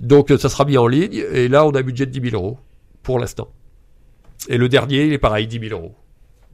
Donc 0.00 0.30
euh, 0.30 0.38
ça 0.38 0.48
sera 0.48 0.64
mis 0.64 0.76
en 0.76 0.86
ligne 0.86 1.24
et 1.32 1.48
là 1.48 1.64
on 1.64 1.70
a 1.70 1.80
un 1.80 1.82
budget 1.82 2.06
de 2.06 2.10
10 2.10 2.30
000 2.30 2.42
euros 2.42 2.58
pour 3.02 3.18
l'instant. 3.18 3.48
Et 4.48 4.58
le 4.58 4.68
dernier 4.68 5.06
il 5.06 5.12
est 5.12 5.18
pareil, 5.18 5.46
10 5.46 5.68
000 5.68 5.80
euros. 5.80 5.94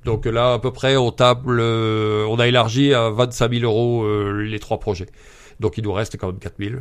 Donc 0.04 0.26
là 0.26 0.54
à 0.54 0.58
peu 0.58 0.70
près 0.70 0.96
on 0.96 1.10
table, 1.10 1.60
on 1.60 2.38
a 2.38 2.46
élargi 2.46 2.92
à 2.92 3.10
25 3.10 3.52
000 3.52 3.64
euros 3.64 4.06
les 4.32 4.58
trois 4.58 4.78
projets. 4.78 5.06
Donc 5.60 5.78
il 5.78 5.84
nous 5.84 5.92
reste 5.92 6.18
quand 6.18 6.26
même 6.26 6.38
4 6.38 6.54
000 6.58 6.74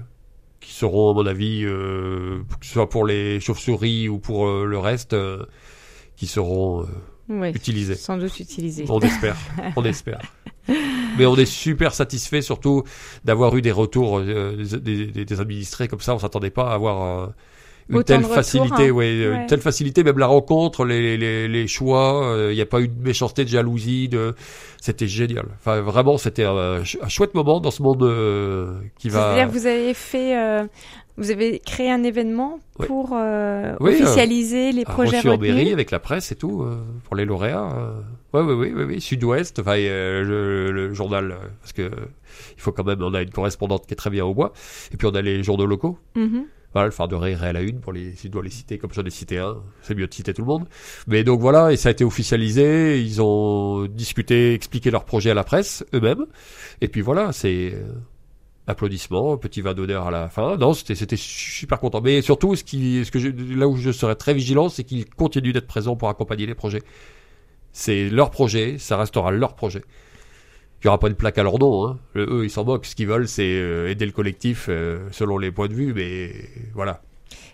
qui 0.59 0.71
seront 0.71 1.11
à 1.11 1.13
mon 1.13 1.25
avis, 1.25 1.63
que 1.63 2.43
ce 2.61 2.73
soit 2.73 2.89
pour 2.89 3.05
les 3.05 3.39
chauves-souris 3.39 4.07
ou 4.09 4.19
pour 4.19 4.47
le 4.49 4.77
reste 4.77 5.15
qui 6.15 6.27
seront 6.27 6.85
euh, 7.29 7.51
utilisés. 7.53 7.95
Sans 7.95 8.17
doute 8.17 8.39
utilisés. 8.39 8.85
On 8.89 8.99
espère, 8.99 9.37
on 9.75 9.83
espère. 9.83 10.19
Mais 11.17 11.25
on 11.25 11.35
est 11.35 11.45
super 11.45 11.93
satisfait 11.93 12.41
surtout 12.41 12.83
d'avoir 13.25 13.55
eu 13.55 13.61
des 13.61 13.71
retours 13.71 14.19
euh, 14.19 14.55
des, 14.81 15.07
des, 15.07 15.39
administrés 15.39 15.87
comme 15.87 15.99
ça. 15.99 16.15
On 16.15 16.19
s'attendait 16.19 16.49
pas 16.49 16.71
à 16.71 16.73
avoir 16.73 17.03
euh, 17.03 17.27
une 17.89 18.03
telle 18.03 18.23
facilité, 18.23 18.87
hein. 18.87 18.91
ouais, 18.91 19.23
une 19.23 19.45
telle 19.45 19.59
facilité, 19.59 20.03
même 20.03 20.17
la 20.17 20.27
rencontre, 20.27 20.85
les, 20.85 21.17
les, 21.17 21.47
les 21.47 21.67
choix. 21.67 22.35
Il 22.49 22.55
n'y 22.55 22.61
a 22.61 22.65
pas 22.65 22.79
eu 22.79 22.87
de 22.87 23.01
méchanceté, 23.01 23.43
de 23.43 23.49
jalousie. 23.49 24.07
De... 24.07 24.35
C'était 24.81 25.07
génial. 25.07 25.45
Enfin, 25.59 25.81
vraiment, 25.81 26.17
c'était 26.17 26.45
un, 26.45 26.81
un, 26.81 27.09
chouette 27.09 27.33
moment 27.35 27.59
dans 27.59 27.71
ce 27.71 27.81
monde 27.81 28.89
qui 28.97 29.09
va. 29.09 29.33
C'est-à-dire, 29.33 29.51
vous 29.51 29.65
avez 29.65 29.93
fait 29.93 30.33
vous 31.17 31.31
avez 31.31 31.59
créé 31.59 31.91
un 31.91 32.03
événement 32.03 32.59
pour 32.79 33.11
euh, 33.13 33.75
officialiser 33.79 34.71
les 34.71 34.83
projets 34.83 35.17
retenus. 35.17 35.33
en 35.33 35.37
mairie 35.37 35.71
avec 35.71 35.91
la 35.91 35.99
presse 35.99 36.31
et 36.31 36.35
tout 36.35 36.63
euh, 36.63 36.77
pour 37.03 37.15
les 37.15 37.25
lauréats. 37.25 37.69
Euh. 37.77 38.01
Oui, 38.33 38.53
oui, 38.53 38.73
oui, 38.75 38.83
oui. 38.85 39.01
Sud-Ouest, 39.01 39.59
enfin 39.59 39.75
le, 39.75 40.71
le, 40.71 40.93
journal 40.93 41.37
parce 41.61 41.73
que 41.73 41.91
il 42.55 42.61
faut 42.61 42.71
quand 42.71 42.83
même, 42.83 43.03
on 43.03 43.13
a 43.13 43.21
une 43.21 43.29
correspondante 43.29 43.85
qui 43.85 43.93
est 43.93 43.97
très 43.97 44.09
bien 44.09 44.25
au 44.25 44.33
bois. 44.33 44.53
Et 44.91 44.97
puis 44.97 45.05
on 45.05 45.13
a 45.13 45.21
les 45.21 45.43
journaux 45.43 45.67
locaux. 45.67 45.99
Mm-hmm. 46.15 46.45
Voilà, 46.73 46.87
le 46.87 46.91
phare 46.91 47.07
de 47.07 47.15
Ré 47.15 47.35
à 47.35 47.53
la 47.53 47.61
une 47.61 47.79
pour 47.79 47.93
les, 47.93 48.15
si 48.15 48.27
je 48.27 48.31
dois 48.31 48.41
les 48.41 48.49
citer 48.49 48.79
comme 48.79 48.91
j'en 48.91 49.03
ai 49.03 49.11
cité 49.11 49.37
un, 49.37 49.57
c'est 49.83 49.93
mieux 49.93 50.07
de 50.07 50.13
citer 50.13 50.33
tout 50.33 50.41
le 50.41 50.47
monde. 50.47 50.65
Mais 51.05 51.23
donc 51.23 51.39
voilà, 51.39 51.71
et 51.71 51.77
ça 51.77 51.89
a 51.89 51.91
été 51.91 52.03
officialisé. 52.03 52.99
Ils 52.99 53.21
ont 53.21 53.85
discuté, 53.85 54.55
expliqué 54.55 54.89
leur 54.89 55.05
projet 55.05 55.29
à 55.29 55.35
la 55.35 55.43
presse 55.43 55.85
eux-mêmes. 55.93 56.25
Et 56.81 56.87
puis 56.87 57.01
voilà, 57.01 57.31
c'est 57.31 57.73
applaudissements, 58.67 59.37
petit 59.37 59.61
vin 59.61 59.73
d'honneur 59.73 60.07
à 60.07 60.11
la 60.11 60.29
fin. 60.29 60.57
Non, 60.57 60.73
c'était 60.73 61.15
super 61.17 61.79
content. 61.79 62.01
Mais 62.01 62.21
surtout, 62.21 62.55
ce 62.55 62.63
qui, 62.63 63.03
ce 63.05 63.11
que 63.11 63.19
là 63.57 63.67
où 63.67 63.75
je 63.77 63.91
serais 63.91 64.15
très 64.15 64.33
vigilant, 64.33 64.69
c'est 64.69 64.83
qu'ils 64.83 65.05
continuent 65.05 65.53
d'être 65.53 65.67
présents 65.67 65.95
pour 65.95 66.09
accompagner 66.09 66.45
les 66.45 66.55
projets. 66.55 66.81
C'est 67.71 68.09
leur 68.09 68.29
projet, 68.29 68.77
ça 68.77 68.97
restera 68.97 69.31
leur 69.31 69.55
projet. 69.55 69.81
Il 70.83 70.87
n'y 70.87 70.89
aura 70.89 70.99
pas 70.99 71.07
une 71.07 71.15
plaque 71.15 71.37
à 71.37 71.43
leur 71.43 71.59
nom. 71.59 71.87
Hein. 71.87 71.99
eux, 72.15 72.43
ils 72.43 72.49
s'en 72.49 72.65
moquent. 72.65 72.85
Ce 72.85 72.95
qu'ils 72.95 73.07
veulent, 73.07 73.27
c'est 73.27 73.55
euh, 73.55 73.89
aider 73.89 74.05
le 74.05 74.11
collectif 74.11 74.67
euh, 74.67 75.07
selon 75.11 75.37
les 75.37 75.49
points 75.49 75.69
de 75.69 75.73
vue. 75.73 75.93
Mais 75.93 76.33
voilà. 76.73 77.01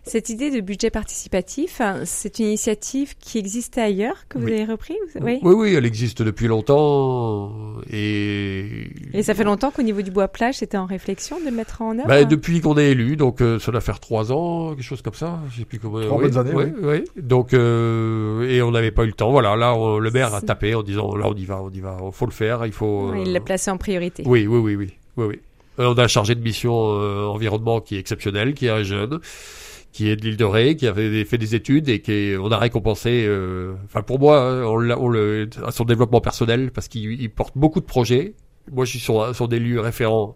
Cette 0.03 0.29
idée 0.29 0.49
de 0.49 0.61
budget 0.61 0.89
participatif, 0.89 1.81
hein, 1.81 2.01
c'est 2.05 2.39
une 2.39 2.45
initiative 2.45 3.15
qui 3.19 3.37
existait 3.37 3.81
ailleurs, 3.81 4.27
que 4.27 4.37
vous 4.37 4.47
avez 4.47 4.65
repris 4.65 4.95
oui. 5.21 5.39
oui, 5.41 5.53
oui, 5.55 5.73
elle 5.75 5.85
existe 5.85 6.21
depuis 6.21 6.47
longtemps. 6.47 7.51
Et, 7.91 8.89
et 9.13 9.23
ça 9.23 9.33
fait 9.33 9.43
longtemps 9.43 9.71
qu'au 9.71 9.81
niveau 9.81 10.01
du 10.01 10.11
bois 10.11 10.27
plage, 10.27 10.55
c'était 10.55 10.77
en 10.77 10.85
réflexion 10.85 11.39
de 11.39 11.45
le 11.45 11.51
mettre 11.51 11.81
en 11.81 11.97
œuvre? 11.97 12.07
Bah, 12.07 12.23
Depuis 12.23 12.61
qu'on 12.61 12.77
est 12.77 12.91
élu, 12.91 13.15
donc 13.17 13.41
euh, 13.41 13.59
ça 13.59 13.71
doit 13.71 13.81
faire 13.81 13.99
trois 13.99 14.31
ans, 14.31 14.69
quelque 14.75 14.83
chose 14.83 15.01
comme 15.01 15.13
ça. 15.13 15.39
Je 15.51 15.59
sais 15.59 15.65
plus 15.65 15.79
comment. 15.79 16.01
Trois 16.01 16.21
bonnes 16.21 16.37
années, 16.37 16.53
oui. 16.53 16.65
oui. 16.81 17.03
Donc, 17.17 17.53
euh, 17.53 18.49
et 18.49 18.61
on 18.61 18.71
n'avait 18.71 18.91
pas 18.91 19.03
eu 19.03 19.07
le 19.07 19.13
temps. 19.13 19.31
Voilà, 19.31 19.55
là, 19.55 19.75
le 19.99 20.11
maire 20.11 20.33
a 20.33 20.41
tapé 20.41 20.75
en 20.75 20.83
disant 20.83 21.15
là, 21.15 21.27
on 21.27 21.35
y 21.35 21.45
va, 21.45 21.61
on 21.61 21.69
y 21.69 21.79
va, 21.79 21.97
il 22.03 22.11
faut 22.11 22.25
le 22.25 22.31
faire, 22.31 22.65
il 22.65 22.71
faut. 22.71 23.13
il 23.15 23.31
l'a 23.31 23.41
placé 23.41 23.69
en 23.69 23.77
priorité. 23.77 24.23
Oui, 24.25 24.47
oui, 24.47 24.59
oui, 24.59 24.75
oui. 24.75 24.93
oui, 25.17 25.25
oui. 25.25 25.39
Euh, 25.79 25.93
on 25.93 25.97
a 25.97 26.03
un 26.03 26.07
chargé 26.07 26.35
de 26.35 26.41
mission 26.41 26.73
environnement 26.73 27.79
qui 27.79 27.95
est 27.95 27.99
exceptionnel, 27.99 28.53
qui 28.53 28.67
est 28.67 28.71
un 28.71 28.83
jeune 28.83 29.19
qui 29.91 30.09
est 30.09 30.15
de 30.15 30.21
l'île 30.21 30.37
de 30.37 30.45
Ré, 30.45 30.75
qui 30.75 30.87
avait 30.87 31.25
fait 31.25 31.37
des 31.37 31.55
études 31.55 31.89
et 31.89 32.01
qui 32.01 32.35
on 32.39 32.51
a 32.51 32.57
récompensé. 32.57 33.25
Euh, 33.27 33.73
enfin 33.85 34.01
pour 34.01 34.19
moi, 34.19 34.41
hein, 34.41 34.63
on, 34.63 34.89
on 34.91 35.09
le 35.09 35.49
à 35.65 35.71
son 35.71 35.83
développement 35.83 36.21
personnel 36.21 36.71
parce 36.71 36.87
qu'il 36.87 37.29
porte 37.31 37.57
beaucoup 37.57 37.79
de 37.79 37.85
projets. 37.85 38.35
Moi, 38.71 38.85
je 38.85 38.91
suis 38.91 38.99
sur, 38.99 39.35
sur 39.35 39.47
des 39.47 39.59
lieux 39.59 39.79
référents 39.79 40.35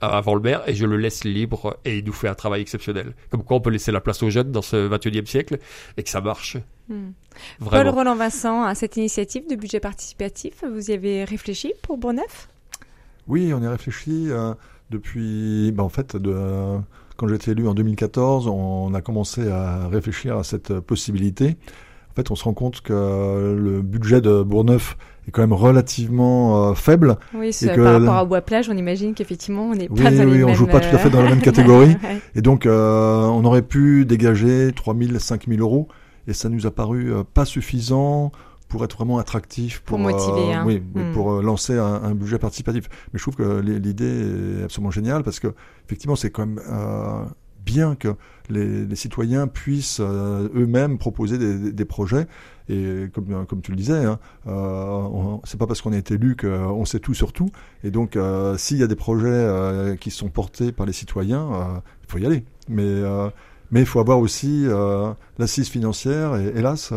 avant 0.00 0.34
le 0.34 0.40
maire 0.40 0.62
et 0.66 0.74
je 0.74 0.86
le 0.86 0.96
laisse 0.96 1.24
libre 1.24 1.78
et 1.84 1.98
il 1.98 2.04
nous 2.04 2.12
fait 2.12 2.28
un 2.28 2.34
travail 2.34 2.60
exceptionnel. 2.60 3.14
Comme 3.30 3.42
quoi 3.42 3.56
on 3.56 3.60
peut 3.60 3.70
laisser 3.70 3.92
la 3.92 4.00
place 4.00 4.22
aux 4.22 4.30
jeunes 4.30 4.52
dans 4.52 4.62
ce 4.62 4.88
21e 4.88 5.26
siècle 5.26 5.58
et 5.96 6.02
que 6.02 6.10
ça 6.10 6.20
marche. 6.20 6.56
Hmm. 6.88 7.10
Paul 7.58 7.88
Roland 7.88 8.16
Vincent, 8.16 8.62
à 8.64 8.74
cette 8.74 8.96
initiative 8.96 9.48
de 9.48 9.56
budget 9.56 9.80
participatif, 9.80 10.64
vous 10.70 10.90
y 10.90 10.94
avez 10.94 11.24
réfléchi 11.24 11.72
pour 11.82 11.96
Bourneuf 11.96 12.48
Oui, 13.26 13.52
on 13.54 13.62
y 13.62 13.66
a 13.66 13.70
réfléchi 13.70 14.30
euh, 14.30 14.54
depuis, 14.90 15.72
bah, 15.72 15.82
en 15.82 15.88
fait, 15.88 16.16
de, 16.16 16.78
quand 17.16 17.28
j'ai 17.28 17.36
été 17.36 17.52
élu 17.52 17.68
en 17.68 17.74
2014, 17.74 18.48
on 18.48 18.92
a 18.94 19.00
commencé 19.00 19.48
à 19.48 19.88
réfléchir 19.88 20.36
à 20.36 20.44
cette 20.44 20.80
possibilité. 20.80 21.56
En 22.10 22.14
fait, 22.14 22.30
on 22.30 22.36
se 22.36 22.44
rend 22.44 22.54
compte 22.54 22.80
que 22.80 22.92
le 22.92 23.82
budget 23.82 24.20
de 24.20 24.42
Bourneuf 24.42 24.96
est 25.26 25.30
quand 25.30 25.42
même 25.42 25.52
relativement 25.52 26.70
euh, 26.70 26.74
faible. 26.74 27.16
Oui, 27.34 27.50
et 27.62 27.66
par 27.66 27.94
rapport 27.94 28.16
à 28.16 28.24
Bois-Plage, 28.24 28.68
on 28.68 28.76
imagine 28.76 29.14
qu'effectivement, 29.14 29.70
on 29.70 29.74
n'est 29.74 29.88
pas 29.88 30.10
dans 30.10 30.24
oui, 30.24 30.44
on 30.44 30.54
joue 30.54 30.66
pas 30.66 30.80
tout 30.80 30.94
à 30.94 30.98
fait 30.98 31.10
dans 31.10 31.22
la 31.22 31.30
même 31.30 31.40
catégorie. 31.40 31.96
Et 32.34 32.42
donc, 32.42 32.66
euh, 32.66 33.22
on 33.24 33.44
aurait 33.44 33.62
pu 33.62 34.04
dégager 34.04 34.70
3 34.74 34.94
000, 34.96 35.18
5 35.18 35.48
000 35.48 35.60
euros, 35.60 35.88
et 36.28 36.32
ça 36.32 36.48
nous 36.48 36.66
a 36.66 36.70
paru 36.70 37.12
euh, 37.12 37.22
pas 37.24 37.44
suffisant 37.44 38.32
pour 38.74 38.84
être 38.84 38.96
vraiment 38.96 39.18
attractif, 39.18 39.82
pour, 39.82 40.00
motiver, 40.00 40.52
hein. 40.52 40.64
oui, 40.66 40.82
hmm. 40.94 41.12
pour 41.12 41.34
euh, 41.34 41.42
lancer 41.42 41.78
un, 41.78 42.02
un, 42.02 42.12
budget 42.12 42.40
participatif. 42.40 42.88
Mais 43.12 43.20
je 43.20 43.22
trouve 43.22 43.36
que 43.36 43.60
l'idée 43.60 44.58
est 44.58 44.64
absolument 44.64 44.90
géniale 44.90 45.22
parce 45.22 45.38
que 45.38 45.54
effectivement 45.86 46.16
c'est 46.16 46.30
quand 46.30 46.44
même 46.44 46.60
euh, 46.68 47.24
bien 47.64 47.94
que 47.94 48.16
les, 48.48 48.96
citoyens 48.96 49.46
puissent 49.46 50.00
euh, 50.00 50.48
eux-mêmes 50.56 50.98
proposer 50.98 51.38
des, 51.38 51.84
projets. 51.84 52.26
Et 52.68 53.08
comme, 53.12 53.46
comme 53.46 53.60
tu 53.60 53.70
le 53.70 53.76
disais, 53.76 54.04
hein, 54.04 54.18
euh, 54.48 55.36
c'est 55.44 55.56
pas 55.56 55.68
parce 55.68 55.80
qu'on 55.80 55.92
est 55.92 56.10
élu 56.10 56.34
qu'on 56.36 56.84
sait 56.84 56.98
tout 56.98 57.14
sur 57.14 57.32
tout. 57.32 57.50
Et 57.84 57.92
donc, 57.92 58.16
euh, 58.16 58.56
s'il 58.56 58.78
y 58.78 58.82
a 58.82 58.88
des 58.88 58.96
projets 58.96 59.28
euh, 59.28 59.94
qui 59.94 60.10
sont 60.10 60.28
portés 60.28 60.72
par 60.72 60.84
les 60.84 60.92
citoyens, 60.92 61.82
il 62.02 62.10
faut 62.10 62.18
y 62.18 62.26
aller. 62.26 62.44
Mais 62.68 63.02
mais 63.70 63.80
il 63.80 63.86
faut 63.86 63.98
avoir 63.98 64.18
aussi 64.18 64.66
l'assise 65.38 65.68
financière. 65.68 66.36
Et 66.36 66.52
hélas, 66.56 66.92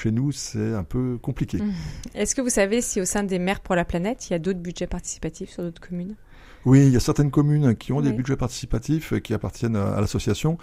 chez 0.00 0.10
nous, 0.10 0.32
c'est 0.32 0.74
un 0.74 0.84
peu 0.84 1.18
compliqué. 1.20 1.58
Mmh. 1.58 1.72
Est-ce 2.14 2.34
que 2.34 2.40
vous 2.40 2.50
savez 2.50 2.80
si 2.80 3.00
au 3.00 3.04
sein 3.04 3.22
des 3.22 3.38
maires 3.38 3.60
pour 3.60 3.74
la 3.74 3.84
planète, 3.84 4.28
il 4.28 4.32
y 4.32 4.36
a 4.36 4.38
d'autres 4.38 4.58
budgets 4.58 4.86
participatifs 4.86 5.50
sur 5.50 5.62
d'autres 5.62 5.80
communes? 5.80 6.14
Oui, 6.64 6.86
il 6.86 6.92
y 6.92 6.96
a 6.96 7.00
certaines 7.00 7.30
communes 7.30 7.74
qui 7.74 7.92
ont 7.92 8.00
des 8.00 8.12
budgets 8.12 8.36
participatifs 8.36 9.18
qui 9.20 9.32
appartiennent 9.32 9.76
à, 9.76 10.00
l'association. 10.00 10.58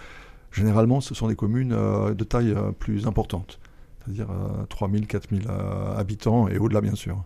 Généralement, 0.52 1.00
ce 1.00 1.14
sont 1.14 1.28
des 1.28 1.36
communes 1.36 1.72
euh, 1.72 2.14
de 2.14 2.24
taille 2.24 2.52
euh, 2.52 2.72
plus 2.72 3.06
importante, 3.06 3.58
c'est-à-dire 3.98 4.28
3000, 4.68 5.06
4000 5.06 5.48
habitants 5.96 6.48
et 6.48 6.58
au-delà, 6.58 6.80
bien 6.80 6.94
sûr. 6.94 7.24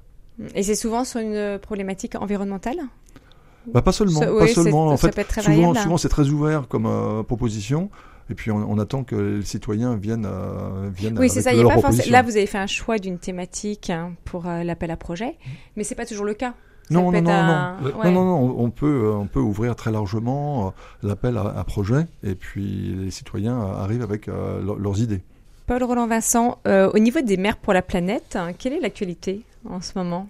Et 0.55 0.63
c'est 0.63 0.75
souvent 0.75 1.05
sur 1.05 1.21
une 1.21 1.59
problématique 1.59 2.15
environnementale? 2.15 2.79
Bah, 3.67 3.83
pas 3.83 3.93
seulement, 3.93 4.21
pas 4.21 4.47
seulement. 4.49 4.89
En 4.89 4.97
fait, 4.97 5.13
souvent, 5.33 5.75
souvent 5.75 5.97
c'est 5.97 6.09
très 6.09 6.29
ouvert 6.29 6.67
comme 6.69 6.87
euh, 6.87 7.23
proposition. 7.23 7.91
Et 8.33 8.35
puis 8.35 8.51
on, 8.51 8.79
attend 8.79 9.05
que 9.05 9.15
les 9.15 9.45
citoyens 9.45 9.95
viennent, 9.97 10.27
viennent 10.97 11.19
oui, 11.19 11.29
c'est 11.29 11.43
ça. 11.43 11.53
Y 11.53 11.61
a 11.61 11.79
pas 11.79 11.91
Là, 12.09 12.23
vous 12.23 12.37
avez 12.37 12.47
fait 12.47 12.57
un 12.59 12.67
choix 12.67 12.99
d'une 12.99 13.19
thématique 13.19 13.91
hein, 13.91 14.15
pour 14.25 14.45
l'appel 14.45 14.91
à 14.91 14.97
projet, 14.97 15.37
mais 15.77 15.85
c'est 15.85 15.95
pas 15.95 16.07
toujours 16.07 16.25
le 16.25 16.35
cas. 16.35 16.55
Non 16.91 17.13
non 17.13 17.23
non, 17.23 17.47
non. 18.03 18.13
non, 18.13 18.25
non, 18.25 18.55
on 18.59 18.71
peut, 18.71 19.11
on 19.15 19.27
peut 19.27 19.41
ouvrir 19.41 19.77
très 19.77 19.91
largement 19.91 20.69
euh, 20.69 20.71
l'appel 21.09 21.37
à, 21.37 21.65
projet 21.65 22.07
et 22.23 22.35
puis 22.35 22.95
les 22.99 23.11
citoyens 23.11 23.59
arrivent 23.59 24.03
avec 24.03 24.29
euh, 24.29 24.63
leurs 24.79 25.01
idées. 25.01 25.23
Paul 25.67 25.83
Roland 25.85 26.07
Vincent, 26.07 26.59
euh, 26.67 26.91
au 26.93 26.99
niveau 26.99 27.21
des 27.21 27.37
maires 27.37 27.57
pour 27.57 27.73
la 27.73 27.83
planète, 27.83 28.37
hein, 28.37 28.53
quelle 28.53 28.73
est 28.73 28.81
l'actualité 28.81 29.43
en 29.69 29.81
ce 29.81 29.97
moment? 29.97 30.29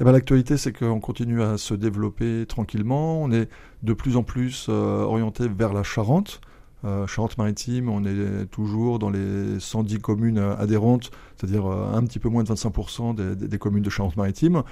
Eh 0.00 0.04
ben, 0.04 0.12
L'actualité, 0.12 0.56
c'est 0.56 0.72
qu'on 0.72 1.00
continue 1.00 1.42
à 1.42 1.58
se 1.58 1.74
développer 1.74 2.46
tranquillement. 2.48 3.22
On 3.22 3.30
est 3.30 3.48
de 3.82 3.92
plus 3.92 4.16
en 4.16 4.22
plus 4.22 4.68
orienté 4.68 5.46
vers 5.48 5.72
la 5.72 5.82
Charente. 5.82 6.40
Charente-Maritime, 6.84 7.88
on 7.88 8.04
est 8.04 8.46
toujours 8.50 8.98
dans 8.98 9.10
les 9.10 9.58
110 9.58 9.98
communes 9.98 10.38
adhérentes, 10.38 11.10
c'est-à-dire 11.36 11.66
un 11.66 12.02
petit 12.04 12.18
peu 12.18 12.28
moins 12.28 12.44
de 12.44 12.48
25% 12.48 13.14
des, 13.36 13.58
communes 13.58 13.82
de 13.82 13.90
Charente-Maritime. 13.90 14.62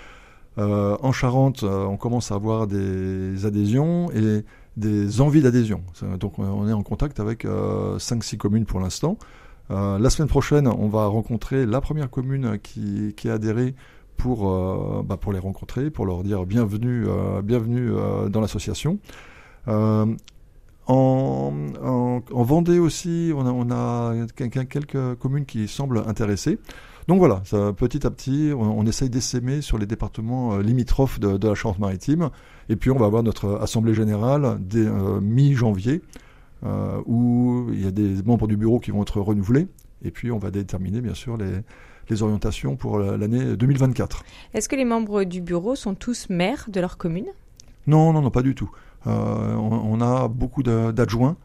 Euh, 0.59 0.97
en 1.03 1.13
Charente, 1.13 1.63
euh, 1.63 1.85
on 1.85 1.97
commence 1.97 2.33
à 2.33 2.35
avoir 2.35 2.67
des 2.67 3.45
adhésions 3.45 4.11
et 4.13 4.45
des 4.77 5.21
envies 5.21 5.43
d'adhésion. 5.43 5.83
Donc 6.19 6.39
on 6.39 6.69
est 6.69 6.73
en 6.73 6.83
contact 6.83 7.21
avec 7.21 7.45
5-6 7.45 7.47
euh, 7.47 8.39
communes 8.39 8.67
pour 8.67 8.81
l'instant. 8.81 9.19
la 9.71 10.11
semaine 10.11 10.29
prochaine, 10.29 10.69
on 10.69 10.89
va 10.89 11.07
rencontrer 11.07 11.67
la 11.67 11.81
première 11.81 12.11
commune 12.11 12.59
qui, 12.63 13.29
a 13.29 13.35
adhéré 13.35 13.75
pour, 14.17 15.03
bah, 15.03 15.17
pour 15.17 15.33
les 15.33 15.39
rencontrer, 15.39 15.91
pour 15.91 16.07
leur 16.07 16.23
dire 16.23 16.45
bienvenue, 16.47 17.07
bienvenue 17.43 17.91
dans 18.31 18.41
l'association. 18.41 18.99
En, 20.87 21.53
en, 21.83 22.23
en, 22.33 22.43
Vendée 22.43 22.79
aussi, 22.79 23.33
on 23.35 23.45
a, 23.47 23.51
on 23.51 23.71
a 23.71 24.27
quelques 24.37 25.15
communes 25.17 25.45
qui 25.45 25.67
semblent 25.67 26.05
intéressées. 26.07 26.59
Donc 27.09 27.19
voilà, 27.19 27.41
ça, 27.45 27.73
petit 27.73 28.05
à 28.05 28.11
petit, 28.11 28.51
on, 28.53 28.85
essaye 28.85 29.09
d'essaimer 29.09 29.63
sur 29.63 29.79
les 29.79 29.87
départements 29.87 30.55
euh, 30.55 30.63
limitrophes 30.63 31.21
de, 31.21 31.47
la 31.47 31.55
Charente-Maritime. 31.55 32.31
Et 32.69 32.75
puis 32.75 32.91
on 32.91 32.97
va 32.97 33.07
avoir 33.07 33.23
notre 33.23 33.61
assemblée 33.63 33.95
générale 33.95 34.59
dès 34.61 34.87
euh, 34.87 35.21
mi-janvier, 35.21 36.03
euh, 36.65 37.01
où 37.07 37.69
il 37.73 37.85
y 37.85 37.87
a 37.87 37.93
des 37.93 38.23
membres 38.25 38.49
du 38.49 38.57
bureau 38.57 38.81
qui 38.81 38.91
vont 38.91 39.03
être 39.03 39.21
renouvelés. 39.21 39.69
Et 40.03 40.11
puis 40.11 40.33
on 40.33 40.39
va 40.39 40.51
déterminer 40.51 41.01
bien 41.01 41.15
sûr 41.15 41.37
les, 41.37 41.61
les 42.11 42.23
orientations 42.25 42.75
pour 42.75 42.99
l'année 42.99 43.57
2024. 43.57 44.25
Est-ce 44.53 44.69
que 44.69 44.77
les 44.77 44.85
membres 44.85 45.23
du 45.23 45.41
bureau 45.41 45.77
sont 45.77 45.95
tous 45.95 46.29
maires 46.29 46.67
de 46.69 46.81
leur 46.81 46.99
commune? 46.99 47.29
Non, 47.87 48.13
non, 48.13 48.21
non, 48.21 48.31
pas 48.31 48.43
du 48.43 48.57
tout. 48.57 48.71
On, 49.07 50.01
a 50.01 50.29
beaucoup 50.29 50.63
d'adjoints. 50.63 51.37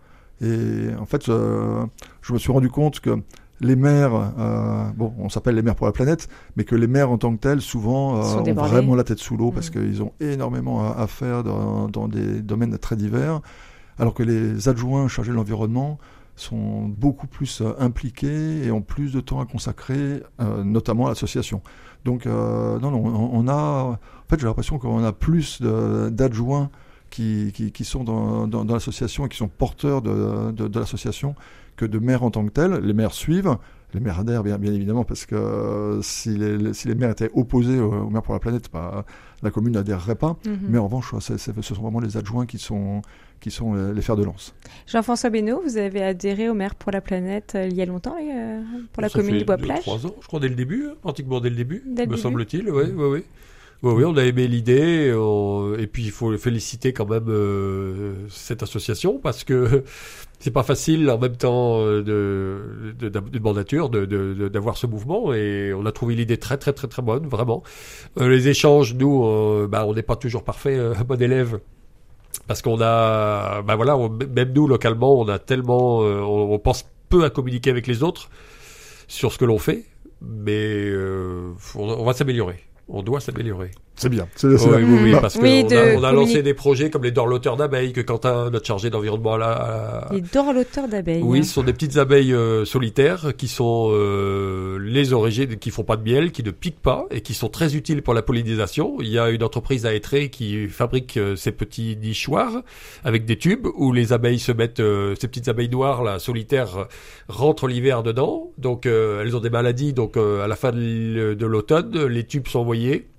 Et 0.42 0.90
en 1.00 1.06
fait, 1.06 1.26
je 1.28 2.34
me 2.34 2.38
suis 2.38 2.52
rendu 2.52 2.70
compte 2.70 3.00
que 3.00 3.22
les 3.62 3.76
maires, 3.76 4.34
euh, 4.40 4.90
bon, 4.96 5.14
on 5.20 5.30
s'appelle 5.30 5.56
les 5.56 5.62
maires 5.62 5.76
pour 5.76 5.86
la 5.86 5.92
planète, 5.92 6.28
mais 6.58 6.64
que 6.64 6.76
les 6.76 6.88
maires 6.88 7.12
en 7.12 7.18
tant 7.18 7.32
que 7.36 7.40
tels, 7.40 7.62
souvent, 7.62 8.18
euh, 8.18 8.52
ont 8.52 8.54
vraiment 8.54 8.96
la 8.96 9.04
tête 9.04 9.20
sous 9.20 9.38
l'eau 9.38 9.52
parce 9.52 9.70
mm. 9.70 9.72
qu'ils 9.72 10.04
ont 10.04 10.14
énormément 10.20 10.92
à, 10.92 11.08
faire 11.08 11.44
dans, 11.44 12.08
des 12.08 12.42
domaines 12.42 12.78
très 12.78 12.96
divers, 12.96 13.42
alors 14.00 14.14
que 14.14 14.24
les 14.24 14.68
adjoints 14.68 15.08
chargés 15.08 15.32
de 15.32 15.36
l'environnement 15.36 16.00
sont 16.36 16.88
beaucoup 16.88 17.28
plus 17.28 17.62
euh, 17.62 17.74
impliqués 17.80 18.66
et 18.66 18.72
ont 18.72 18.82
plus 18.82 19.14
de 19.14 19.22
temps 19.22 19.40
à 19.40 19.46
consacrer, 19.46 20.24
notamment 20.40 21.06
à 21.06 21.10
l'association. 21.10 21.62
Donc, 22.04 22.26
non, 22.26 22.80
non, 22.80 23.30
on, 23.32 23.48
a, 23.48 23.84
en 23.84 23.98
fait, 24.28 24.40
j'ai 24.40 24.48
l'impression 24.48 24.80
qu'on 24.80 25.04
a 25.04 25.12
plus 25.12 25.62
d'adjoints 25.62 26.72
qui, 27.12 27.52
qui, 27.52 27.86
sont 27.86 28.04
dans, 28.04 28.48
dans, 28.48 28.74
l'association 28.74 29.26
et 29.26 29.30
qui 29.30 29.38
sont 29.38 29.50
porteurs 29.50 30.02
de, 30.02 30.52
de, 30.52 30.68
de 30.68 30.80
l'association 30.80 31.36
que 31.76 31.86
de 31.86 32.00
maires 32.00 32.24
en 32.24 32.32
tant 32.32 32.46
que 32.46 32.52
tels. 32.52 32.74
Les 32.74 32.94
maires 32.94 33.14
suivent, 33.14 33.58
les 33.94 34.00
maires 34.00 34.20
adhèrent 34.20 34.44
bien, 34.44 34.58
bien 34.58 34.74
évidemment 34.74 35.04
parce 35.04 35.26
que 35.26 35.36
euh, 35.36 36.02
si, 36.02 36.38
les, 36.38 36.74
si 36.74 36.88
les 36.88 36.96
maires 36.96 37.12
étaient 37.12 37.30
opposés 37.34 37.80
aux, 37.80 38.10
maires 38.10 38.22
pour 38.22 38.34
la 38.34 38.40
planète, 38.40 38.70
bah, 38.72 39.06
la 39.44 39.52
commune 39.52 39.74
n'adhérerait 39.74 40.16
pas. 40.16 40.38
Mhm. 40.46 40.60
Mais 40.70 40.78
en 40.78 40.86
revanche, 40.86 41.14
ce 41.20 41.38
sont 41.38 41.82
vraiment 41.82 42.00
les 42.00 42.18
adjoints 42.18 42.46
qui 42.46 42.58
sont, 42.58 43.02
qui 43.40 43.52
sont 43.52 43.74
les, 43.74 44.02
fers 44.02 44.16
de 44.16 44.24
lance. 44.24 44.56
Jean-François 44.88 45.30
Benoît, 45.30 45.60
vous 45.64 45.78
avez 45.78 46.04
adhéré 46.04 46.50
aux 46.50 46.54
maires 46.54 46.76
pour 46.76 46.92
la 46.92 47.02
planète 47.02 47.54
euh, 47.56 47.68
il 47.68 47.76
y 47.76 47.82
a 47.82 47.86
longtemps 47.86 48.16
euh, 48.22 48.62
pour 48.94 49.02
la 49.02 49.10
commune 49.10 49.40
de 49.40 49.44
Bois-Plage 49.44 49.82
Trois 49.82 50.06
ans, 50.06 50.16
je 50.22 50.28
crois, 50.28 50.40
dès 50.40 50.50
le 50.50 50.56
début, 50.56 50.88
hein, 50.88 50.96
pratiquement 51.02 51.42
dès 51.42 51.50
le 51.50 51.56
début, 51.56 51.84
me 51.86 52.18
semble-t-il. 52.18 52.70
Oui, 52.70 52.84
oui, 52.96 53.06
oui. 53.06 53.24
Oui, 53.84 53.94
oui, 53.96 54.04
on 54.06 54.16
a 54.16 54.24
aimé 54.24 54.48
l'idée, 54.48 55.12
et 55.80 55.88
puis 55.88 56.04
il 56.04 56.12
faut 56.12 56.38
féliciter 56.38 56.94
quand 56.94 57.08
même 57.10 57.30
euh, 57.30 58.14
cette 58.30 58.62
association 58.62 59.18
parce 59.18 59.44
que 59.44 59.84
c'est 60.40 60.52
pas 60.52 60.62
facile 60.62 61.10
en 61.10 61.18
même 61.18 61.36
temps 61.36 61.80
euh, 61.82 62.04
de, 62.04 62.94
de, 63.00 63.10
de, 63.10 63.40
mandature 63.40 63.90
d'avoir 63.90 64.78
ce 64.78 64.86
mouvement 64.86 65.34
et 65.34 65.74
on 65.74 65.88
a 65.88 65.92
trouvé 65.92 66.14
l'idée 66.14 66.38
très 66.38 66.58
très 66.58 66.74
très 66.74 66.88
très 66.88 67.02
bonne, 67.02 67.28
vraiment. 67.28 67.64
Euh, 68.20 68.30
les 68.30 68.50
échanges, 68.50 68.94
nous, 68.94 69.68
bah, 69.68 69.86
on 69.88 69.96
n'est 69.96 70.04
pas 70.04 70.16
toujours 70.16 70.44
parfait, 70.44 70.80
bon 71.08 71.22
élève. 71.22 71.60
Parce 72.48 72.62
qu'on 72.62 72.80
a, 72.82 73.64
bah 73.64 73.76
voilà, 73.76 73.98
même 74.34 74.54
nous 74.54 74.68
localement, 74.68 75.20
on 75.20 75.28
a 75.28 75.40
tellement, 75.40 76.00
on, 76.00 76.60
pense 76.60 76.86
peu 77.10 77.24
à 77.24 77.30
communiquer 77.30 77.72
avec 77.72 77.88
les 77.88 78.04
autres 78.04 78.30
sur 79.08 79.34
ce 79.34 79.38
que 79.40 79.46
l'on 79.46 79.58
fait, 79.58 79.86
mais 80.22 80.92
on 81.76 82.04
va 82.04 82.14
s'améliorer 82.14 82.60
on 82.92 83.04
doit 83.04 83.22
s'améliorer. 83.22 83.72
C'est 84.02 84.10
bien. 84.10 84.28
oui, 84.44 84.56
oui, 85.04 85.16
parce 85.22 85.38
qu'on 85.38 86.04
a, 86.04 86.12
lancé 86.12 86.42
des 86.42 86.56
projets 86.56 86.90
comme 86.90 87.04
les 87.04 87.12
dorloteurs 87.12 87.56
d'abeilles 87.56 87.94
que 87.94 88.02
Quentin, 88.02 88.50
notre 88.50 88.66
chargé 88.66 88.90
d'environnement, 88.90 89.38
là. 89.38 90.08
Les 90.12 90.22
dorloteurs 90.22 90.88
d'abeilles. 90.88 91.22
Oui, 91.22 91.46
ce 91.46 91.54
sont 91.54 91.62
des 91.62 91.74
petites 91.74 91.98
abeilles 91.98 92.34
euh, 92.34 92.66
solitaires 92.66 93.34
qui 93.38 93.48
sont 93.48 93.90
euh, 93.92 94.80
les 94.82 95.14
origines, 95.14 95.58
qui 95.58 95.70
font 95.70 95.84
pas 95.84 95.98
de 95.98 96.04
miel, 96.04 96.32
qui 96.32 96.42
ne 96.42 96.50
piquent 96.50 96.82
pas 96.82 97.06
et 97.12 97.22
qui 97.22 97.36
sont 97.36 97.50
très 97.50 97.76
utiles 97.76 98.02
pour 98.02 98.16
la 98.16 98.24
pollinisation. 98.24 98.98
Il 99.02 99.10
y 99.10 99.20
a 99.20 99.30
une 99.30 99.44
entreprise 99.44 99.86
à 99.86 99.94
Étré 99.94 100.30
qui 100.30 100.68
fabrique 100.68 101.18
euh, 101.18 101.36
ces 101.36 101.52
petits 101.52 101.96
nichoirs 102.02 102.64
avec 103.04 103.26
des 103.26 103.38
tubes 103.38 103.68
où 103.76 103.94
les 103.94 104.14
abeilles 104.14 104.40
se 104.40 104.52
mettent, 104.52 104.82
ces 105.20 105.28
petites 105.28 105.48
abeilles 105.48 105.70
noires 105.70 106.04
là, 106.04 106.18
solitaires, 106.18 106.88
rentrent 107.28 107.68
l'hiver 107.68 108.02
dedans. 108.02 108.52
Donc 108.58 108.88
elles 108.88 109.36
ont 109.36 109.40
des 109.40 109.52
maladies. 109.52 109.94
Donc 109.94 110.18
à 110.18 110.48
la 110.48 110.56
fin 110.56 110.72
de 110.72 111.46
l'automne, 111.46 112.06
les 112.08 112.26
tubes 112.26 112.48
sont 112.48 112.60
envoyés 112.60 113.11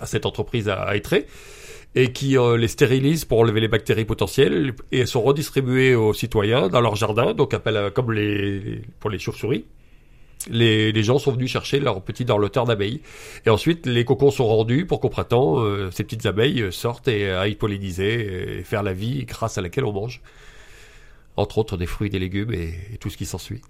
à 0.00 0.06
cette 0.06 0.26
entreprise 0.26 0.68
à, 0.68 0.96
Étré 0.96 1.26
et 1.94 2.12
qui 2.12 2.36
euh, 2.36 2.56
les 2.56 2.68
stérilise 2.68 3.24
pour 3.24 3.40
enlever 3.40 3.60
les 3.60 3.68
bactéries 3.68 4.04
potentielles 4.04 4.74
et 4.92 5.06
sont 5.06 5.22
redistribuées 5.22 5.94
aux 5.94 6.12
citoyens 6.12 6.68
dans 6.68 6.80
leur 6.80 6.96
jardin, 6.96 7.32
donc 7.32 7.54
appelle, 7.54 7.90
comme 7.94 8.12
les, 8.12 8.82
pour 9.00 9.10
les 9.10 9.18
chauves-souris. 9.18 9.64
Les, 10.50 10.92
les, 10.92 11.02
gens 11.02 11.18
sont 11.18 11.32
venus 11.32 11.50
chercher 11.50 11.80
leurs 11.80 12.00
petits 12.02 12.24
dorloteurs 12.24 12.64
d'abeilles. 12.64 13.00
Et 13.44 13.50
ensuite, 13.50 13.86
les 13.86 14.04
cocons 14.04 14.30
sont 14.30 14.46
rendus 14.46 14.86
pour 14.86 15.00
qu'au 15.00 15.08
printemps, 15.08 15.58
euh, 15.58 15.90
ces 15.90 16.04
petites 16.04 16.26
abeilles 16.26 16.70
sortent 16.70 17.08
et 17.08 17.30
aillent 17.30 17.56
polliniser 17.56 18.58
et 18.58 18.62
faire 18.62 18.82
la 18.82 18.92
vie 18.92 19.24
grâce 19.24 19.58
à 19.58 19.62
laquelle 19.62 19.84
on 19.84 19.92
mange. 19.92 20.20
Entre 21.36 21.58
autres, 21.58 21.76
des 21.76 21.86
fruits, 21.86 22.10
des 22.10 22.18
légumes 22.18 22.52
et 22.52 22.98
tout 23.00 23.10
ce 23.10 23.16
qui 23.16 23.26
s'ensuit. 23.26 23.60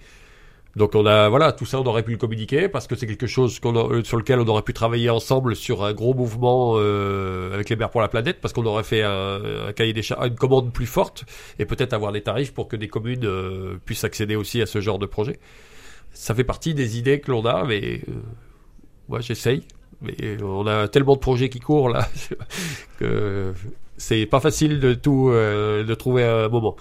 Donc 0.76 0.94
on 0.94 1.06
a 1.06 1.28
voilà 1.28 1.52
tout 1.52 1.66
ça 1.66 1.80
on 1.80 1.84
aurait 1.86 2.02
pu 2.02 2.12
le 2.12 2.18
communiquer 2.18 2.68
parce 2.68 2.86
que 2.86 2.94
c'est 2.94 3.06
quelque 3.06 3.26
chose 3.26 3.58
euh, 3.64 4.04
sur 4.04 4.16
lequel 4.16 4.38
on 4.38 4.46
aurait 4.46 4.62
pu 4.62 4.74
travailler 4.74 5.10
ensemble 5.10 5.56
sur 5.56 5.84
un 5.84 5.92
gros 5.92 6.14
mouvement 6.14 6.74
euh, 6.76 7.54
avec 7.54 7.70
les 7.70 7.76
maires 7.76 7.90
pour 7.90 8.00
la 8.00 8.08
planète 8.08 8.40
parce 8.40 8.52
qu'on 8.52 8.66
aurait 8.66 8.84
fait 8.84 9.02
un, 9.02 9.72
cahier 9.74 9.92
des 9.92 10.02
charges, 10.02 10.28
une 10.28 10.34
commande 10.34 10.72
plus 10.72 10.86
forte 10.86 11.24
et 11.58 11.64
peut-être 11.64 11.94
avoir 11.94 12.12
des 12.12 12.22
tarifs 12.22 12.52
pour 12.52 12.68
que 12.68 12.76
des 12.76 12.88
communes 12.88 13.24
euh, 13.24 13.78
puissent 13.84 14.04
accéder 14.04 14.36
aussi 14.36 14.60
à 14.60 14.66
ce 14.66 14.80
genre 14.80 14.98
de 14.98 15.06
projet. 15.06 15.38
Ça 16.12 16.34
fait 16.34 16.44
partie 16.44 16.74
des 16.74 16.98
idées 16.98 17.20
que 17.20 17.30
l'on 17.30 17.44
a, 17.44 17.64
mais 17.64 18.02
moi 19.08 19.20
j'essaye. 19.20 19.64
Mais 20.00 20.40
on 20.42 20.66
a 20.66 20.86
tellement 20.86 21.14
de 21.14 21.20
projets 21.20 21.48
qui 21.48 21.58
courent 21.58 21.88
là 21.88 22.08
que 23.00 23.52
c'est 23.96 24.26
pas 24.26 24.38
facile 24.38 24.78
de 24.78 24.94
tout 24.94 25.30
de 25.30 25.94
trouver 25.94 26.24
un 26.24 26.48
moment. 26.48 26.76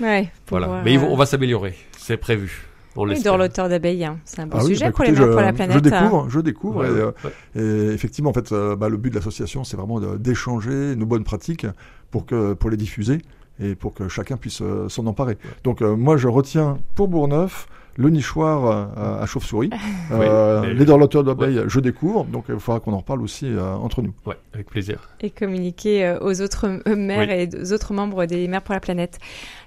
Ouais. 0.00 0.30
Voilà. 0.48 0.82
Mais 0.84 0.96
on 0.96 1.16
va 1.16 1.26
s'améliorer, 1.26 1.74
c'est 1.98 2.16
prévu. 2.16 2.71
On 2.96 3.08
oui, 3.08 3.22
dans 3.22 3.36
l'auteur 3.36 3.68
d'abeilles, 3.68 4.04
hein. 4.04 4.18
c'est 4.24 4.40
un 4.40 4.46
beau 4.46 4.58
Ah 4.60 4.64
oui, 4.64 4.70
sujet 4.74 4.86
bah 4.86 4.92
pour 4.92 5.04
écoutez, 5.04 5.18
les 5.20 5.26
mères 5.26 5.34
pour 5.34 5.40
la 5.40 5.50
je, 5.50 5.54
planète. 5.54 5.74
je 5.76 5.80
découvre, 5.80 6.26
je 6.28 6.40
découvre. 6.40 6.80
Ouais, 6.80 6.88
et, 6.88 6.90
euh, 6.90 7.10
ouais. 7.54 7.90
Et 7.90 7.94
effectivement, 7.94 8.30
en 8.30 8.34
fait, 8.34 8.52
euh, 8.52 8.76
bah, 8.76 8.88
le 8.88 8.96
but 8.98 9.10
de 9.10 9.14
l'association, 9.14 9.64
c'est 9.64 9.76
vraiment 9.76 9.98
d'échanger 10.18 10.94
nos 10.96 11.06
bonnes 11.06 11.24
pratiques 11.24 11.66
pour, 12.10 12.26
que, 12.26 12.52
pour 12.52 12.68
les 12.70 12.76
diffuser 12.76 13.18
et 13.60 13.74
pour 13.74 13.94
que 13.94 14.08
chacun 14.08 14.36
puisse 14.36 14.60
euh, 14.62 14.88
s'en 14.88 15.06
emparer. 15.06 15.38
Donc, 15.64 15.80
euh, 15.82 15.96
moi, 15.96 16.16
je 16.16 16.28
retiens 16.28 16.78
pour 16.94 17.08
Bourgneuf 17.08 17.66
le 17.96 18.10
nichoir 18.10 18.66
euh, 18.96 19.22
à 19.22 19.26
chauve-souris. 19.26 19.70
Euh, 20.12 20.60
mais- 20.62 20.74
les 20.74 20.84
dorloteurs 20.84 21.24
d'abeilles, 21.24 21.62
je 21.66 21.80
découvre. 21.80 22.24
Donc, 22.24 22.44
il 22.50 22.58
faudra 22.58 22.80
qu'on 22.80 22.92
en 22.92 22.98
reparle 22.98 23.22
aussi 23.22 23.46
euh, 23.46 23.72
entre 23.74 24.02
nous. 24.02 24.12
Ouais, 24.26 24.36
avec 24.52 24.68
plaisir. 24.68 25.08
et 25.20 25.30
communiquer 25.30 26.04
euh, 26.06 26.18
aux 26.20 26.40
autres 26.42 26.66
euh, 26.86 26.96
mères 26.96 27.28
Oui. 27.28 27.48
et 27.54 27.56
aux 27.62 27.72
autres 27.72 27.94
membres 27.94 28.26
des 28.26 28.46
Mères 28.48 28.62
pour 28.62 28.74
la 28.74 28.80
planète. 28.80 29.18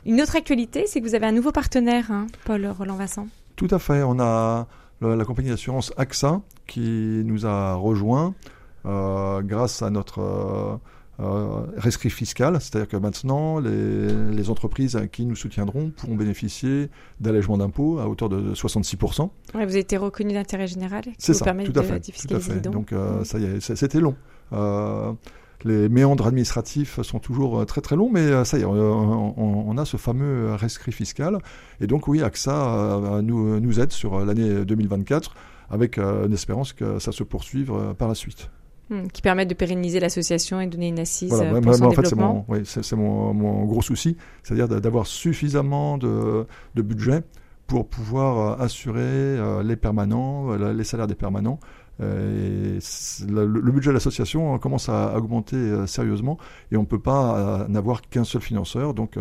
Une 0.05 0.21
autre 0.21 0.35
actualité, 0.35 0.85
c'est 0.87 1.01
que 1.01 1.07
vous 1.07 1.15
avez 1.15 1.25
un 1.25 1.31
nouveau 1.31 1.51
partenaire, 1.51 2.11
hein, 2.11 2.27
Paul 2.45 2.65
Roland 2.77 2.95
Vincent. 2.95 3.27
Tout 3.55 3.67
à 3.71 3.79
fait. 3.79 4.03
On 4.03 4.19
a 4.19 4.67
la, 5.01 5.15
la 5.15 5.25
compagnie 5.25 5.49
d'assurance 5.49 5.91
AXA 5.97 6.41
qui 6.67 7.23
nous 7.25 7.45
a 7.47 7.73
rejoints 7.73 8.33
euh, 8.85 9.41
grâce 9.41 9.81
à 9.81 9.89
notre 9.89 10.79
euh, 11.21 11.61
rescrit 11.77 12.09
fiscal. 12.09 12.57
C'est-à-dire 12.59 12.89
que 12.89 12.97
maintenant, 12.97 13.59
les, 13.59 14.07
les 14.31 14.49
entreprises 14.49 14.99
qui 15.13 15.25
nous 15.25 15.35
soutiendront 15.35 15.91
pourront 15.91 16.15
bénéficier 16.15 16.89
d'allègements 17.21 17.57
d'impôts 17.57 17.99
à 17.99 18.09
hauteur 18.09 18.27
de 18.27 18.53
66%. 18.53 19.21
Ouais, 19.21 19.29
vous 19.53 19.59
avez 19.71 19.79
été 19.79 19.95
reconnu 19.95 20.33
d'intérêt 20.33 20.67
général, 20.67 21.03
qui 21.03 21.31
vous 21.31 21.33
ça, 21.33 21.45
permet 21.45 21.63
tout 21.63 21.71
de 21.71 21.79
à 21.79 21.83
fait. 21.83 21.99
Tout 22.01 22.35
à 22.35 22.39
fait. 22.39 22.59
Donc, 22.61 22.91
euh, 22.91 23.21
Mm. 23.21 23.25
ça 23.25 23.39
y 23.39 23.45
est, 23.45 23.75
c'était 23.75 23.99
long. 23.99 24.15
Euh, 24.51 25.13
les 25.63 25.87
méandres 25.87 26.27
administratifs 26.27 27.01
sont 27.01 27.19
toujours 27.19 27.65
très 27.65 27.81
très 27.81 27.95
longs, 27.95 28.09
mais 28.11 28.43
ça 28.43 28.57
y 28.57 28.61
est, 28.61 28.65
on, 28.65 29.77
a 29.77 29.85
ce 29.85 29.97
fameux 29.97 30.53
rescrit 30.53 30.91
fiscal. 30.91 31.39
Et 31.79 31.87
donc 31.87 32.07
oui, 32.07 32.21
AXA 32.21 33.21
nous, 33.23 33.59
nous 33.59 33.79
aide 33.79 33.91
sur 33.91 34.23
l'année 34.25 34.65
2024 34.65 35.33
avec 35.69 35.97
une 35.97 36.33
espérance 36.33 36.73
que 36.73 36.99
ça 36.99 37.11
se 37.11 37.23
poursuive 37.23 37.73
par 37.97 38.09
la 38.09 38.15
suite. 38.15 38.49
Hmm, 38.89 39.07
qui 39.07 39.23
permettent 39.23 39.49
de 39.49 39.55
pérenniser 39.55 39.99
l'association 39.99 40.61
et 40.61 40.67
de 40.67 40.71
donner 40.71 40.89
une 40.89 40.99
assise 40.99 41.29
Voilà, 41.29 41.45
euh, 41.45 41.51
moi- 41.53 41.61
pour 41.61 41.69
moi, 41.69 41.77
son 41.77 41.85
en 41.85 41.91
fait, 41.91 42.05
c'est 42.05 42.15
mon, 42.15 42.45
oui, 42.47 42.59
c'est- 42.65 42.83
c'est 42.83 42.95
mon, 42.95 43.33
mon 43.33 43.65
gros 43.65 43.81
souci, 43.81 44.15
c'est-à-dire 44.43 44.67
d'a- 44.67 44.79
d'avoir 44.79 45.07
suffisamment 45.07 45.97
de, 45.97 46.45
de 46.75 46.81
budget 46.83 47.23
pour 47.65 47.87
pouvoir 47.87 48.59
euh, 48.59 48.63
assurer 48.63 48.99
euh, 49.01 49.63
les 49.63 49.75
permanents, 49.75 50.55
les 50.55 50.83
salaires 50.83 51.07
des 51.07 51.15
permanents. 51.15 51.59
Et 51.99 52.03
le, 53.27 53.45
le 53.45 53.71
budget 53.71 53.89
de 53.89 53.93
l'association 53.93 54.59
commence 54.59 54.89
à, 54.89 55.15
augmenter 55.17 55.87
sérieusement 55.87 56.37
et 56.71 56.77
on 56.77 56.81
ne 56.81 56.85
peut 56.85 56.99
pas 56.99 57.65
n'avoir 57.69 58.01
qu'un 58.01 58.25
seul 58.25 58.41
financeur. 58.41 58.93
Donc 58.93 59.17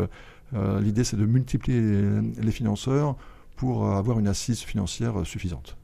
l'idée 0.80 1.04
c'est 1.04 1.16
de 1.16 1.24
multiplier 1.24 1.80
les, 1.80 2.50
financeurs 2.50 3.16
pour 3.56 3.86
avoir 3.86 4.18
une 4.18 4.26
assise 4.28 4.60
financière 4.60 5.24
suffisante. 5.24 5.76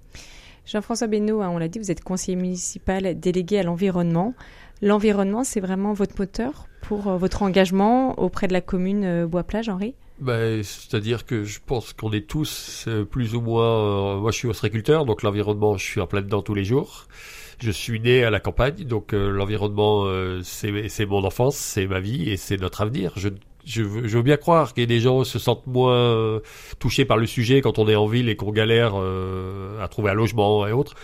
Jean-François 0.70 1.08
Benoît, 1.08 1.48
on 1.48 1.58
l'a 1.58 1.66
dit, 1.66 1.80
vous 1.80 1.90
êtes 1.90 2.04
conseiller 2.04 2.36
municipal 2.36 3.18
délégué 3.18 3.58
à 3.58 3.64
l'environnement. 3.64 4.34
L'environnement, 4.82 5.42
c'est 5.42 5.58
vraiment 5.58 5.94
votre 5.94 6.14
moteur 6.16 6.68
pour 6.82 7.08
euh, 7.08 7.16
votre 7.16 7.42
engagement 7.42 8.16
auprès 8.20 8.46
de 8.46 8.52
la 8.52 8.60
commune 8.60 9.02
euh, 9.04 9.26
Bois-Plage, 9.26 9.68
Henri? 9.68 9.96
Ben, 10.20 10.62
C'est-à-dire 10.62 11.26
que 11.26 11.42
je 11.42 11.58
pense 11.66 11.92
qu'on 11.92 12.12
est 12.12 12.24
tous 12.24 12.84
euh, 12.86 13.04
plus 13.04 13.34
ou 13.34 13.40
moins... 13.40 14.20
moi, 14.20 14.30
je 14.30 14.36
suis 14.36 14.46
ostréiculteur, 14.46 15.06
donc 15.06 15.24
l'environnement, 15.24 15.76
je 15.76 15.84
suis 15.84 16.00
en 16.00 16.06
plein 16.06 16.22
dedans 16.22 16.40
tous 16.40 16.54
les 16.54 16.64
jours. 16.64 17.08
Je 17.58 17.72
suis 17.72 17.98
né 17.98 18.22
à 18.22 18.30
la 18.30 18.38
campagne, 18.38 18.84
donc 18.84 19.12
l'environnement, 19.12 20.06
c'est 20.42 21.04
mon 21.04 21.24
enfance, 21.24 21.56
c'est 21.56 21.86
ma 21.86 22.00
vie 22.00 22.30
et 22.30 22.38
c'est 22.38 22.56
notre 22.58 22.80
avenir. 22.80 23.12
Je, 23.70 23.82
veux, 23.82 24.08
je 24.08 24.16
veux 24.16 24.22
bien 24.22 24.36
croire 24.36 24.74
que 24.74 24.82
des 24.82 25.00
gens 25.00 25.24
se 25.24 25.38
sentent 25.38 25.66
moins 25.66 25.94
euh, 25.94 26.40
touchés 26.78 27.04
par 27.04 27.16
le 27.16 27.26
sujet 27.26 27.60
quand 27.60 27.78
on 27.78 27.88
est 27.88 27.96
en 27.96 28.06
ville 28.06 28.28
et 28.28 28.36
qu'on 28.36 28.52
galère 28.52 28.92
euh, 28.96 29.82
à 29.82 29.88
trouver 29.88 30.10
un 30.10 30.14
logement 30.14 30.66
et 30.66 30.72
autres. 30.72 30.94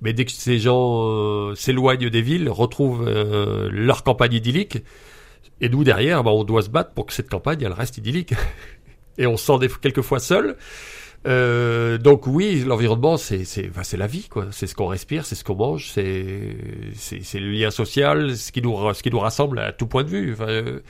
Mais 0.00 0.12
dès 0.12 0.24
que 0.24 0.32
ces 0.32 0.58
gens 0.58 1.06
euh, 1.06 1.54
s'éloignent 1.54 2.10
des 2.10 2.22
villes, 2.22 2.50
retrouvent 2.50 3.06
euh, 3.08 3.68
leur 3.72 4.02
campagne 4.02 4.34
idyllique, 4.34 4.78
et 5.60 5.68
nous 5.68 5.84
derrière, 5.84 6.22
bah, 6.22 6.30
on 6.32 6.44
doit 6.44 6.62
se 6.62 6.68
battre 6.68 6.92
pour 6.92 7.06
que 7.06 7.12
cette 7.12 7.30
campagne 7.30 7.62
elle 7.62 7.72
reste 7.72 7.98
idyllique. 7.98 8.34
Et 9.16 9.28
on 9.28 9.36
se 9.36 9.46
sent 9.46 9.58
des, 9.60 9.68
quelquefois 9.68 10.18
seul. 10.18 10.56
Euh, 11.26 11.98
donc 11.98 12.26
oui, 12.26 12.64
l'environnement, 12.66 13.16
c'est 13.16 13.44
c'est 13.44 13.96
la 13.96 14.06
vie, 14.08 14.28
quoi. 14.28 14.48
C'est 14.50 14.66
ce 14.66 14.74
qu'on 14.74 14.88
respire, 14.88 15.24
c'est 15.24 15.36
ce 15.36 15.44
qu'on 15.44 15.54
mange, 15.54 15.88
c'est 15.90 16.56
c'est 16.94 17.38
le 17.38 17.50
lien 17.52 17.70
social, 17.70 18.36
ce 18.36 18.52
qui 18.52 18.60
nous 18.60 18.76
ce 18.92 19.02
qui 19.02 19.10
nous 19.10 19.20
rassemble 19.20 19.60
à 19.60 19.72
tout 19.72 19.86
point 19.86 20.02
de 20.02 20.08
vue. 20.08 20.32
Enfin, 20.32 20.48
euh, 20.48 20.80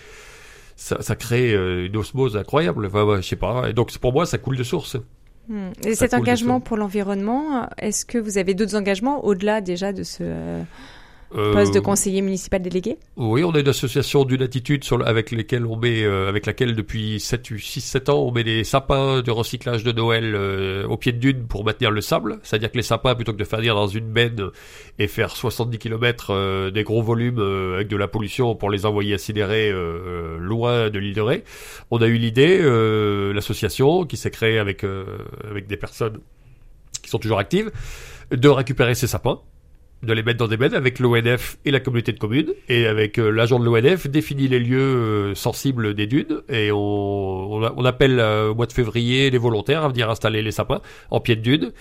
ça, 0.77 1.01
ça 1.03 1.17
crée 1.17 1.53
euh, 1.55 1.87
une 1.87 1.97
osmose 1.97 2.37
incroyable. 2.37 2.87
Enfin, 2.87 3.05
ouais, 3.05 3.23
je 3.23 3.29
sais 3.29 3.37
pas. 3.37 3.69
Et 3.69 3.73
donc 3.73 3.97
pour 3.99 4.13
moi, 4.13 4.27
ça 4.27 4.39
coule 4.39 4.57
de 4.57 4.65
source. 4.65 4.97
Hmm. 5.49 5.71
Et 5.85 5.95
Ça 5.95 6.07
cet 6.07 6.15
engagement 6.15 6.61
pour 6.61 6.77
l'environnement, 6.77 7.69
est-ce 7.79 8.05
que 8.07 8.19
vous 8.19 8.39
avez 8.39 8.55
d'autres 8.55 8.77
engagements 8.77 9.25
au-delà 9.25 9.61
déjà 9.61 9.93
de 9.93 10.03
ce 10.03 10.23
Euh, 10.23 10.63
poste 11.53 11.75
de 11.75 11.81
conseiller 11.81 12.23
municipal 12.23 12.63
délégué 12.63 12.97
Oui, 13.17 13.43
on 13.45 13.53
est 13.55 13.61
une 13.61 13.69
association 13.69 14.25
d'une 14.25 14.43
attitude 14.43 14.85
sur, 14.85 14.99
le- 14.99 15.07
avec 15.07 15.31
lesquelles 15.31 15.67
on 15.67 15.77
met, 15.77 16.03
euh, 16.05 16.29
avec 16.29 16.47
laquelle 16.47 16.75
depuis 16.75 17.21
7, 17.21 17.59
6, 17.59 17.81
7 17.81 18.09
ans, 18.09 18.23
on 18.23 18.33
met 18.33 18.45
des 18.45 18.65
sapins 18.65 19.21
de 19.23 19.31
recyclage 19.31 19.85
de 19.85 19.93
Noël 19.93 20.35
euh, 20.35 20.87
au 20.87 20.97
pied 20.97 21.13
de 21.13 21.19
dune 21.19 21.47
pour 21.47 21.65
maintenir 21.65 21.91
le 21.91 22.01
sable. 22.01 22.39
C'est-à-dire 22.43 22.71
que 22.71 22.77
les 22.77 22.83
sapins, 22.83 23.15
plutôt 23.15 23.33
que 23.33 23.39
de 23.39 23.45
faire 23.45 23.61
dire 23.61 23.75
dans 23.75 23.89
une 23.89 24.07
benne 24.13 24.51
et 24.99 25.09
faire 25.09 25.35
70 25.37 25.79
km 25.79 26.71
des 26.71 26.83
gros 26.85 27.03
volumes 27.03 27.39
euh, 27.39 27.75
avec 27.77 27.89
de 27.89 27.97
la 27.97 28.09
pollution 28.09 28.55
pour 28.55 28.71
les 28.71 28.87
envoyer 28.87 29.15
incinérer 29.15 29.71
euh, 29.71 30.39
loin 30.39 30.91
de 30.91 30.99
l'île 30.99 31.15
de 31.15 31.21
Ré, 31.21 31.45
on 31.91 31.99
a 32.01 32.07
eu 32.07 32.17
l'idée, 32.17 32.59
euh, 32.61 33.33
l'association 33.33 34.05
qui 34.05 34.17
s'est 34.17 34.31
créée 34.31 34.59
avec, 34.59 34.85
euh, 34.85 35.05
avec 35.51 35.67
des 35.67 35.77
personnes 35.77 36.19
qui 37.03 37.11
sont 37.11 37.19
toujours 37.19 37.39
actives, 37.39 37.71
de 38.31 38.49
récupérer 38.49 38.95
ces 38.95 39.07
sapins 39.07 39.41
de 40.05 40.13
les 40.13 40.23
mettre 40.23 40.39
dans 40.39 40.49
des 40.49 40.57
bennes 40.57 40.75
avec 40.75 40.99
l'ONF 40.99 41.57
et 41.65 41.71
la 41.71 41.81
communauté 41.81 42.13
de 42.13 42.19
communes 42.19 42.53
et 42.69 42.87
avec 42.87 43.19
euh, 43.19 43.31
l'agent 43.31 43.59
de 43.59 43.65
l'ONF 43.65 44.07
définit 44.09 44.49
les 44.49 44.59
lieux 44.61 44.79
euh, 44.81 45.35
sensibles 45.35 45.95
des 45.95 46.07
dunes 46.07 46.43
et 46.49 46.71
on, 46.73 46.79
on, 47.55 47.63
a- 47.65 47.73
on 47.77 47.85
appelle 47.85 48.21
euh, 48.21 48.51
au 48.51 48.55
mois 48.55 48.67
de 48.67 48.73
février 48.73 49.31
les 49.31 49.39
volontaires 49.39 49.85
à 49.85 49.89
venir 49.89 50.11
installer 50.11 50.43
les 50.43 50.51
sapins 50.53 50.81
en 51.11 51.21
pied 51.21 51.37
de 51.37 51.41
dune 51.43 51.73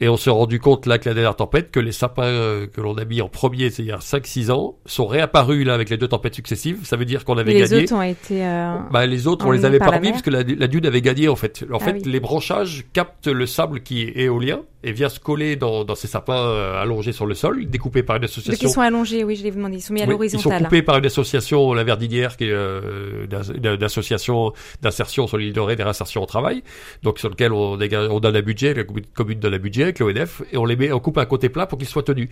et 0.00 0.08
on 0.08 0.16
s'est 0.16 0.30
rendu 0.30 0.58
compte 0.60 0.86
là 0.86 0.94
avec 0.94 1.04
la 1.04 1.14
dernière 1.14 1.36
tempête 1.36 1.70
que 1.70 1.80
les 1.80 1.92
sapins 1.92 2.22
euh, 2.24 2.66
que 2.66 2.80
l'on 2.80 2.94
a 2.96 3.04
mis 3.04 3.20
en 3.20 3.28
premier 3.28 3.70
c'est-à-dire 3.70 3.98
5-6 3.98 4.50
ans 4.50 4.76
sont 4.86 5.06
réapparus 5.06 5.66
là 5.66 5.74
avec 5.74 5.90
les 5.90 5.96
deux 5.96 6.08
tempêtes 6.08 6.34
successives 6.34 6.78
ça 6.84 6.96
veut 6.96 7.04
dire 7.04 7.24
qu'on 7.24 7.38
avait 7.38 7.52
les 7.52 7.60
gagné 7.60 7.82
autres 7.84 7.94
ont 7.94 8.02
été. 8.02 8.44
euh, 8.46 8.76
bah, 8.90 9.06
les 9.06 9.26
autres, 9.26 9.46
on 9.46 9.50
les 9.50 9.64
avait 9.64 9.78
par 9.78 9.88
pas 9.88 9.92
la 9.92 9.98
remis 9.98 10.08
mer 10.08 10.12
parce 10.14 10.22
que 10.22 10.30
la, 10.30 10.42
la 10.42 10.66
dune 10.66 10.86
avait 10.86 11.00
gagné 11.02 11.28
en 11.28 11.36
fait. 11.36 11.64
En 11.72 11.76
Ah 11.80 11.84
fait, 11.84 11.92
oui. 12.04 12.10
les 12.10 12.20
branchages 12.20 12.84
captent 12.92 13.26
le 13.28 13.46
sable 13.46 13.80
qui 13.82 14.02
est 14.02 14.16
éolien 14.22 14.60
et 14.84 14.92
vient 14.92 15.08
se 15.08 15.20
coller 15.20 15.56
dans, 15.56 15.84
dans 15.84 15.94
ces 15.94 16.06
sapins 16.08 16.36
euh, 16.36 16.80
allongés 16.82 17.12
sur 17.12 17.26
le 17.26 17.34
sol, 17.34 17.66
découpés 17.66 18.02
par 18.02 18.16
une 18.16 18.22
Donc 18.22 18.30
association. 18.30 18.68
ils 18.68 18.72
sont 18.72 18.80
allongés, 18.80 19.24
oui, 19.24 19.36
je 19.36 19.42
l'ai 19.44 19.50
demandé. 19.50 19.76
Ils 19.76 19.80
sont 19.80 19.92
mis 19.94 20.02
à 20.02 20.06
Oui, 20.06 20.10
ils 20.26 20.30
sont 20.30 20.36
l'horizontale. 20.36 20.62
coupés 20.64 20.82
par 20.82 20.98
une 20.98 21.06
association, 21.06 21.72
la 21.72 21.84
Verdinière, 21.84 22.36
qui 22.36 22.44
est 22.44 22.50
euh, 22.52 23.26
d'as- 23.26 23.76
d'association 23.76 24.52
d'insertion 24.82 25.26
sur 25.26 25.36
l'île 25.38 25.52
de 25.52 25.60
Ré, 25.60 25.76
des 25.76 25.82
réinsertions 25.82 26.22
au 26.22 26.26
travail, 26.26 26.62
donc 27.02 27.18
sur 27.18 27.28
lequel 27.28 27.52
on, 27.52 27.76
dégage- 27.76 28.08
on 28.10 28.20
donne 28.20 28.36
un 28.36 28.42
budget, 28.42 28.74
la 28.74 28.84
commune- 28.84 29.06
commune 29.14 29.38
donne 29.38 29.54
un 29.54 29.58
budget 29.58 29.84
avec 29.84 29.98
l'ONF, 29.98 30.42
et 30.52 30.56
on 30.56 30.64
les 30.64 30.76
met, 30.76 30.92
on 30.92 31.00
coupe 31.00 31.18
un 31.18 31.26
côté 31.26 31.48
plat 31.48 31.66
pour 31.66 31.78
qu'ils 31.78 31.88
soient 31.88 32.02
tenus. 32.02 32.28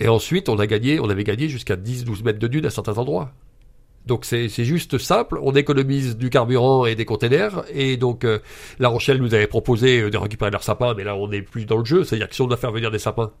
Et 0.00 0.08
ensuite, 0.08 0.48
on 0.48 0.58
a 0.58 0.66
gagné, 0.66 1.00
on 1.00 1.08
avait 1.08 1.24
gagné 1.24 1.48
jusqu'à 1.48 1.76
10-12 1.76 2.24
mètres 2.24 2.38
de 2.38 2.46
dune 2.48 2.66
à 2.66 2.70
certains 2.70 2.98
endroits. 2.98 3.32
Donc 4.06 4.24
c'est 4.24 4.48
juste 4.48 4.98
simple, 4.98 5.38
on 5.42 5.52
économise 5.52 6.16
du 6.16 6.30
carburant 6.30 6.86
et 6.86 6.94
des 6.94 7.04
containers, 7.04 7.64
et 7.74 7.96
donc 7.96 8.24
euh, 8.24 8.38
La 8.78 8.88
Rochelle 8.88 9.18
nous 9.18 9.34
avait 9.34 9.48
proposé 9.48 10.00
euh, 10.00 10.10
de 10.10 10.16
récupérer 10.16 10.52
leurs 10.52 10.62
sapins, 10.62 10.94
mais 10.96 11.02
là 11.02 11.16
on 11.16 11.28
n'est 11.28 11.42
plus 11.42 11.66
dans 11.66 11.78
le 11.78 11.84
jeu, 11.84 12.04
c'est-à-dire 12.04 12.28
que 12.28 12.34
si 12.34 12.40
on 12.40 12.46
doit 12.46 12.56
faire 12.56 12.70
venir 12.70 12.92
des 12.92 13.00
sapins, 13.00 13.32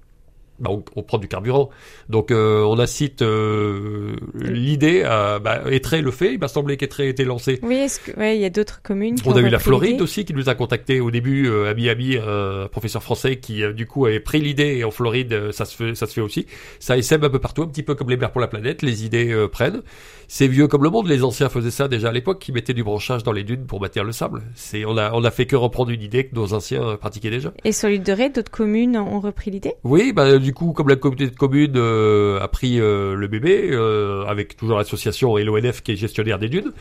bah, 0.58 0.70
on, 0.70 0.82
on 0.96 1.02
prend 1.02 1.18
du 1.18 1.28
carburant. 1.28 1.68
Donc 2.08 2.30
euh, 2.30 2.62
on 2.62 2.78
incite 2.78 3.20
euh, 3.20 4.16
l'idée 4.34 5.02
à 5.02 5.38
bah, 5.38 5.62
Étré 5.70 6.00
le 6.00 6.10
fait, 6.10 6.32
il 6.32 6.38
m'a 6.38 6.48
semblé 6.48 6.76
qu'Étré 6.78 7.08
était 7.08 7.24
lancé. 7.24 7.60
Oui, 7.62 7.76
est-ce 7.76 8.00
que 8.00 8.18
ouais, 8.18 8.38
il 8.38 8.40
y 8.40 8.44
a 8.44 8.50
d'autres 8.50 8.80
communes. 8.82 9.16
Qui 9.16 9.28
On 9.28 9.32
ont 9.32 9.36
a 9.36 9.40
eu 9.40 9.50
la 9.50 9.58
Floride 9.58 10.00
aussi 10.00 10.24
qui 10.24 10.32
nous 10.32 10.48
a 10.48 10.54
contacté 10.54 11.00
au 11.00 11.10
début 11.10 11.48
euh, 11.48 11.70
à 11.70 11.74
Miami, 11.74 12.16
un 12.16 12.68
professeur 12.68 13.02
français 13.02 13.36
qui 13.36 13.62
euh, 13.62 13.72
du 13.72 13.86
coup 13.86 14.06
avait 14.06 14.20
pris 14.20 14.40
l'idée 14.40 14.76
et 14.78 14.84
en 14.84 14.90
Floride 14.90 15.32
euh, 15.32 15.52
ça 15.52 15.66
se 15.66 15.76
fait, 15.76 15.94
ça 15.94 16.06
se 16.06 16.14
fait 16.14 16.22
aussi. 16.22 16.46
Ça 16.80 16.96
essaime 16.96 17.22
un 17.24 17.30
peu 17.30 17.38
partout, 17.38 17.62
un 17.62 17.68
petit 17.68 17.82
peu 17.82 17.94
comme 17.94 18.08
les 18.08 18.16
mers 18.16 18.32
pour 18.32 18.40
la 18.40 18.48
planète, 18.48 18.80
les 18.80 19.04
idées 19.04 19.46
prennent. 19.52 19.82
C'est 20.28 20.48
vieux 20.48 20.66
comme 20.66 20.82
le 20.82 20.90
monde, 20.90 21.06
les 21.06 21.22
anciens 21.22 21.48
faisaient 21.48 21.70
ça 21.70 21.88
déjà 21.88 22.08
à 22.08 22.12
l'époque, 22.12 22.40
qui 22.40 22.52
mettaient 22.52 22.74
du 22.74 22.82
branchage 22.84 23.22
dans 23.22 23.32
les 23.32 23.44
dunes 23.44 23.66
pour 23.66 23.80
maintenir 23.80 24.04
le 24.04 24.12
sable. 24.12 24.42
C'est 24.54 24.84
on 24.84 24.96
a 24.96 25.12
on 25.12 25.24
a 25.24 25.30
fait 25.30 25.46
que 25.46 25.56
reprendre 25.56 25.90
une 25.90 26.02
idée 26.02 26.26
que 26.26 26.34
nos 26.34 26.52
anciens 26.52 26.82
euh, 26.82 26.96
pratiquaient 26.96 27.30
déjà. 27.30 27.52
Et 27.64 27.72
sur 27.72 27.88
l'île 27.88 28.02
de 28.02 28.12
Ré, 28.12 28.30
d'autres 28.30 28.50
communes 28.50 28.96
ont 28.96 29.20
repris 29.20 29.50
l'idée? 29.50 29.74
Oui, 29.84 30.12
bah, 30.12 30.38
du 30.38 30.52
coup, 30.52 30.72
comme 30.72 30.88
la 30.88 30.96
communauté 30.96 31.30
de 31.30 31.36
communes 31.36 31.76
euh, 31.76 32.40
a 32.40 32.48
pris 32.48 32.80
euh, 32.80 33.14
le 33.14 33.28
bébé, 33.28 33.70
euh, 33.70 34.24
avec 34.26 34.56
toujours 34.56 34.78
l'association 34.78 35.38
et 35.38 35.44
l'ONF 35.44 35.82
qui 35.82 35.92
est 35.92 35.96
gestionnaire 35.96 36.38
des 36.38 36.48
dunes, 36.48 36.72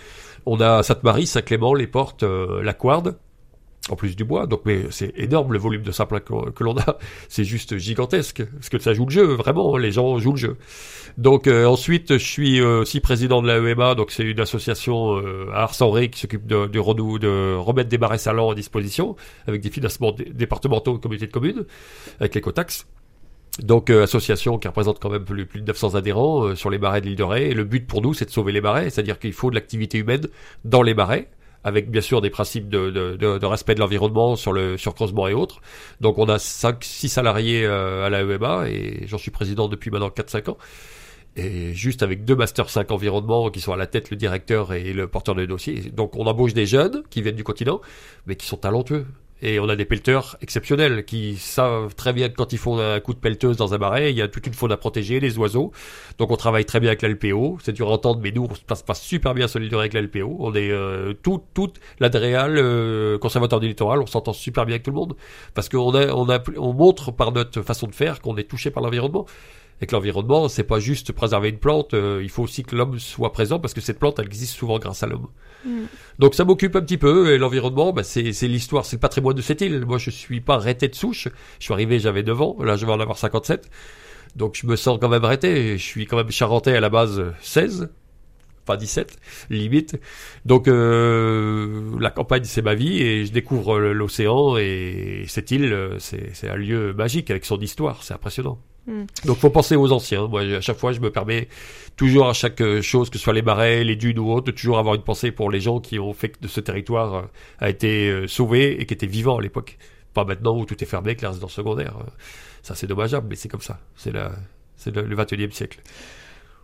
on 0.46 0.60
a 0.62 0.84
Sainte-Marie, 0.84 1.26
Saint-Clément, 1.28 1.74
Les 1.74 1.88
Portes, 1.88 2.24
euh, 2.24 2.62
la 2.62 2.74
Couarde, 2.74 3.18
en 3.90 3.96
plus 3.96 4.16
du 4.16 4.24
bois. 4.24 4.48
Donc, 4.48 4.62
mais 4.66 4.86
c'est 4.90 5.14
énorme 5.18 5.54
le 5.54 5.60
volume 5.60 5.84
de 5.84 5.92
sapin 5.92 6.20
que, 6.20 6.64
l'on 6.64 6.78
a. 6.78 6.98
C'est 7.30 7.44
juste 7.44 7.78
gigantesque. 7.78 8.44
Parce 8.46 8.70
que 8.70 8.80
ça 8.80 8.94
joue 8.94 9.06
le 9.06 9.12
jeu, 9.12 9.26
vraiment. 9.26 9.78
Les 9.78 9.92
gens 9.92 10.18
jouent 10.18 10.32
le 10.32 10.38
jeu. 10.38 10.58
Donc, 11.18 11.48
euh, 11.48 11.66
ensuite, 11.66 12.14
je 12.14 12.24
suis 12.24 12.60
euh, 12.60 12.82
aussi 12.82 13.00
président 13.00 13.42
de 13.42 13.48
la 13.48 13.58
EMA. 13.58 13.96
Donc, 13.96 14.12
c'est 14.12 14.24
une 14.24 14.40
association 14.40 15.18
euh, 15.18 15.50
à 15.54 15.64
Arsenré 15.64 16.10
qui 16.10 16.20
s'occupe 16.20 16.48
de, 16.48 16.66
de, 16.66 17.18
de, 17.20 17.56
remettre 17.56 17.90
des 17.90 17.98
marais 17.98 18.18
salants 18.18 18.50
à 18.50 18.56
disposition 18.56 19.16
avec 19.48 19.62
des 19.62 19.70
financements 19.70 20.12
départementaux, 20.12 20.98
communautés 20.98 21.28
de 21.28 21.32
communes, 21.32 21.66
avec 22.20 22.36
l'écotaxe. 22.36 22.88
Donc 23.64 23.90
association 23.90 24.58
qui 24.58 24.68
représente 24.68 25.00
quand 25.00 25.10
même 25.10 25.24
plus, 25.24 25.46
de 25.46 25.66
900 25.66 25.96
adhérents 25.96 26.56
sur 26.58 26.70
les 26.70 26.78
marais 26.78 27.00
de 27.00 27.06
l'île 27.06 27.16
de 27.16 27.24
Ré. 27.24 27.52
Et 27.52 27.54
le 27.54 27.64
but 27.64 27.88
pour 27.88 28.02
nous, 28.02 28.14
c'est 28.14 28.26
de 28.26 28.30
sauver 28.30 28.52
les 28.52 28.60
marais, 28.60 28.90
c'est-à-dire 28.90 29.18
qu'il 29.18 29.32
faut 29.32 29.50
de 29.50 29.56
l'activité 29.56 29.98
humaine 30.00 30.28
dans 30.66 30.82
les 30.82 30.94
marais 30.94 31.30
avec 31.66 31.90
bien 31.90 32.00
sûr 32.00 32.22
des 32.22 32.30
principes 32.30 32.70
de, 32.70 33.46
respect 33.46 33.74
de 33.74 33.80
l'environnement 33.80 34.36
sur 34.36 34.54
le 34.54 34.78
surcreusement 34.78 35.28
et 35.28 35.34
autres. 35.34 35.62
Donc 36.00 36.20
on 36.20 36.30
a 36.30 36.38
5 36.38 36.84
6 36.84 37.10
salariés 37.10 37.66
euh, 37.66 38.06
à 38.06 38.10
la 38.12 38.22
EMA 38.22 38.70
et 38.70 39.08
j'en 39.08 39.18
suis 39.18 39.32
président 39.32 39.68
depuis 39.68 39.90
maintenant 39.90 40.12
4 40.12 40.30
5 40.30 40.50
ans. 40.50 40.58
Et 41.36 41.74
juste 41.74 42.04
avec 42.04 42.24
deux 42.24 42.36
Master 42.36 42.70
5 42.70 42.92
environnement 42.92 43.50
qui 43.50 43.60
sont 43.60 43.74
à 43.74 43.78
la 43.78 43.88
tête, 43.88 44.12
le 44.12 44.16
directeur 44.16 44.74
et 44.74 44.94
le 44.94 45.08
porteur 45.08 45.34
de 45.34 45.46
dossier. 45.46 45.92
Donc 45.92 46.16
on 46.16 46.28
embauche 46.28 46.54
des 46.54 46.68
jeunes 46.68 47.02
qui 47.10 47.24
viennent 47.24 47.36
du 47.36 47.44
continent, 47.44 47.82
mais 48.28 48.36
qui 48.36 48.46
sont 48.46 48.58
talentueux. 48.58 49.08
Et 49.48 49.60
on 49.60 49.70
a 49.70 49.76
des 49.76 49.86
pelleteurs 49.86 50.38
exceptionnels 50.42 51.06
qui 51.06 51.36
savent 51.36 51.94
très 51.94 52.14
bien 52.14 52.30
que 52.30 52.34
quand 52.34 52.52
ils 52.52 52.58
font 52.58 52.80
un 52.80 53.00
coup 53.00 53.14
de 53.14 53.20
pelleteuse 53.20 53.58
dans 53.58 53.76
un 53.76 53.78
marais, 53.78 54.10
il 54.10 54.18
y 54.18 54.24
a 54.24 54.28
toute 54.28 54.48
une 54.48 54.56
faune 54.56 54.72
à 54.72 54.78
protéger, 54.78 55.20
les 55.20 55.38
oiseaux. 55.38 55.72
Donc 56.18 56.32
on 56.32 56.36
travaille 56.36 56.66
très 56.66 56.80
bien 56.80 56.90
avec 56.90 57.04
la 57.04 57.10
LPO. 57.10 57.60
C'est 57.62 57.72
dur 57.72 57.90
à 57.90 57.92
entendre, 57.92 58.22
mais 58.24 58.32
nous, 58.32 58.48
on 58.50 58.56
se 58.56 58.64
passe 58.64 58.82
pas 58.82 58.96
super 58.96 59.36
bien 59.36 59.48
solidaire 59.48 59.78
avec 59.78 59.94
la 59.94 60.02
LPO. 60.02 60.38
On 60.40 60.56
est 60.56 60.72
euh, 60.72 61.14
tout, 61.14 61.44
toute 61.54 61.80
l'Adréal, 62.00 62.56
euh, 62.58 63.20
conservateur 63.20 63.60
du 63.60 63.68
littoral, 63.68 64.02
on 64.02 64.08
s'entend 64.08 64.34
super 64.34 64.66
bien 64.66 64.74
avec 64.74 64.84
tout 64.84 64.90
le 64.90 64.96
monde. 64.96 65.16
Parce 65.54 65.70
qu'on 65.70 65.94
a, 65.94 66.08
on 66.08 66.28
a, 66.28 66.40
on 66.58 66.74
montre 66.74 67.12
par 67.12 67.32
notre 67.32 67.62
façon 67.62 67.86
de 67.86 67.94
faire 67.94 68.22
qu'on 68.22 68.38
est 68.38 68.50
touché 68.50 68.72
par 68.72 68.82
l'environnement 68.82 69.28
et 69.82 69.86
que 69.86 69.96
l'environnement, 69.96 70.48
c'est 70.48 70.64
pas 70.64 70.80
juste 70.80 71.12
préserver 71.12 71.50
une 71.50 71.58
plante, 71.58 71.94
euh, 71.94 72.22
il 72.24 72.30
faut 72.30 72.44
aussi 72.44 72.64
que 72.64 72.76
l'homme 72.76 72.98
soit 73.00 73.34
présent 73.34 73.60
parce 73.60 73.74
que 73.74 73.82
cette 73.82 74.00
plante, 74.00 74.20
elle 74.20 74.26
existe 74.26 74.56
souvent 74.56 74.80
grâce 74.80 75.04
à 75.04 75.08
l'homme. 75.08 75.28
Mm. 75.66 75.84
Donc 76.20 76.36
ça 76.36 76.46
m'occupe 76.46 76.76
un 76.76 76.82
petit 76.82 76.98
peu 76.98 77.34
et 77.34 77.38
l'environnement, 77.38 77.92
bah, 77.92 78.04
c'est 78.04 78.32
l'histoire, 78.44 78.86
c'est 78.86 78.96
le 78.96 79.02
patrimoine 79.02 79.36
de 79.36 79.42
cette 79.42 79.62
île. 79.62 79.86
Moi, 79.86 79.98
je 79.98 80.10
suis 80.10 80.40
pas 80.40 80.56
arrêté 80.56 80.88
de 80.88 80.96
souche. 80.96 81.28
Je 81.60 81.64
suis 81.64 81.74
arrivé, 81.74 82.00
j'avais 82.00 82.24
9 82.24 82.42
ans, 82.42 82.58
là 82.62 82.78
je 82.78 82.86
vais 82.86 82.92
en 82.92 83.00
avoir 83.00 83.18
57. 83.18 83.70
Donc 84.36 84.58
je 84.62 84.68
me 84.68 84.76
sens 84.76 84.98
quand 85.00 85.10
même 85.10 85.24
arrêté. 85.26 85.78
Je 85.78 85.84
suis 85.84 86.06
quand 86.06 86.18
même 86.18 86.32
charentais 86.32 86.76
à 86.76 86.80
la 86.80 86.90
base 86.90 87.24
16 87.42 87.90
pas 88.66 88.78
17, 88.78 89.20
limite. 89.52 90.00
Donc 90.44 90.68
euh, 90.68 92.00
la 92.00 92.10
campagne, 92.10 92.46
c'est 92.46 92.64
ma 92.64 92.74
vie 92.74 93.00
et 93.00 93.26
je 93.26 93.32
découvre 93.32 93.78
l'océan 93.78 94.58
et 94.58 95.24
cette 95.28 95.52
île, 95.52 95.98
c'est 96.00 96.50
un 96.50 96.56
lieu 96.56 96.92
magique 96.92 97.30
avec 97.30 97.46
son 97.46 97.60
histoire, 97.60 98.02
c'est 98.02 98.16
impressionnant. 98.16 98.60
Hmm. 98.88 99.06
Donc 99.26 99.38
faut 99.38 99.50
penser 99.50 99.76
aux 99.76 99.92
anciens. 99.92 100.28
Moi, 100.28 100.42
à 100.42 100.62
chaque 100.62 100.78
fois, 100.78 100.92
je 100.92 101.00
me 101.00 101.12
permets 101.12 101.48
toujours 101.96 102.28
à 102.28 102.34
chaque 102.34 102.62
euh, 102.62 102.82
chose, 102.82 103.10
que 103.10 103.18
ce 103.18 103.24
soit 103.24 103.34
les 103.34 103.42
marais, 103.42 103.84
les 103.84 103.96
dunes 103.96 104.20
ou 104.20 104.32
autres, 104.32 104.48
de 104.48 104.52
toujours 104.52 104.78
avoir 104.78 104.96
une 104.96 105.02
pensée 105.02 105.32
pour 105.32 105.50
les 105.50 105.60
gens 105.60 105.80
qui 105.80 105.98
ont 106.00 106.14
fait 106.14 106.30
que 106.30 106.48
ce 106.48 106.60
territoire 106.60 107.14
euh, 107.16 107.22
a 107.60 107.70
été 107.70 108.10
euh, 108.10 108.28
sauvé 108.28 108.80
et 108.80 108.86
qui 108.86 108.94
étaient 108.94 109.08
vivants 109.08 109.38
à 109.38 109.42
l'époque. 109.42 109.78
Pas 110.14 110.24
maintenant 110.24 110.58
où 110.58 110.66
tout 110.66 110.82
est 110.82 110.88
fermé, 110.88 111.16
que 111.16 111.22
les 111.22 111.28
résidences 111.28 111.54
secondaires. 111.54 111.98
Ça, 112.62 112.76
c'est 112.76 112.88
dommageable, 112.88 113.28
mais 113.30 113.36
c'est 113.36 113.50
comme 113.50 113.62
ça. 113.62 113.80
C'est 113.96 114.12
la, 114.12 114.32
c'est 114.78 114.96
le, 114.96 115.16
21e 115.16 115.52
siècle. 115.52 115.82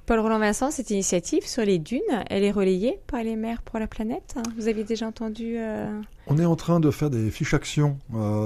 Paul 0.05 0.19
Roland 0.19 0.39
Vincent, 0.39 0.71
cette 0.71 0.89
initiative 0.89 1.45
sur 1.45 1.63
les 1.63 1.77
dunes, 1.77 2.01
elle 2.29 2.43
est 2.43 2.51
relayée 2.51 2.99
par 3.07 3.23
les 3.23 3.35
maires 3.35 3.61
pour 3.61 3.77
la 3.77 3.87
planète? 3.87 4.35
Vous 4.57 4.67
aviez 4.67 4.83
déjà 4.83 5.05
entendu 5.05 5.57
On 6.27 6.37
est 6.37 6.45
en 6.45 6.55
train 6.55 6.79
de 6.79 6.89
faire 6.91 7.09
des 7.09 7.29
fiches 7.29 7.53
actions 7.53 7.99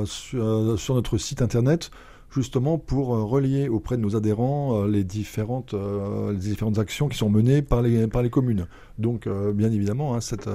sur, 0.06 0.78
sur, 0.78 0.96
notre 0.96 1.18
site 1.18 1.42
internet 1.42 1.92
justement 2.32 2.78
pour 2.78 3.16
euh, 3.16 3.24
relier 3.24 3.70
auprès 3.70 3.98
de 3.98 4.02
nos 4.02 4.16
adhérents 4.16 4.84
euh, 4.84 4.88
les 4.88 5.04
différentes, 5.04 5.74
euh, 5.74 6.32
les 6.32 6.38
différentes 6.38 6.80
actions 6.80 7.08
qui 7.08 7.18
sont 7.18 7.30
menées 7.30 7.62
par 7.62 7.82
les, 7.82 8.08
par 8.08 8.22
les 8.22 8.30
communes. 8.30 8.68
Donc, 8.98 9.28
bien 9.28 9.72
évidemment, 9.72 10.16
hein, 10.16 10.22
cette, 10.22 10.50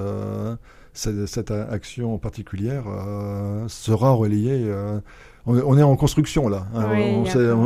cette, 0.93 1.51
action 1.51 2.17
particulière 2.17 2.85
sera 3.67 4.11
relayée. 4.13 4.67
On, 5.45 5.77
est 5.77 5.83
en 5.83 5.95
construction 5.95 6.49
là. 6.49 6.65
Hein. 6.73 7.23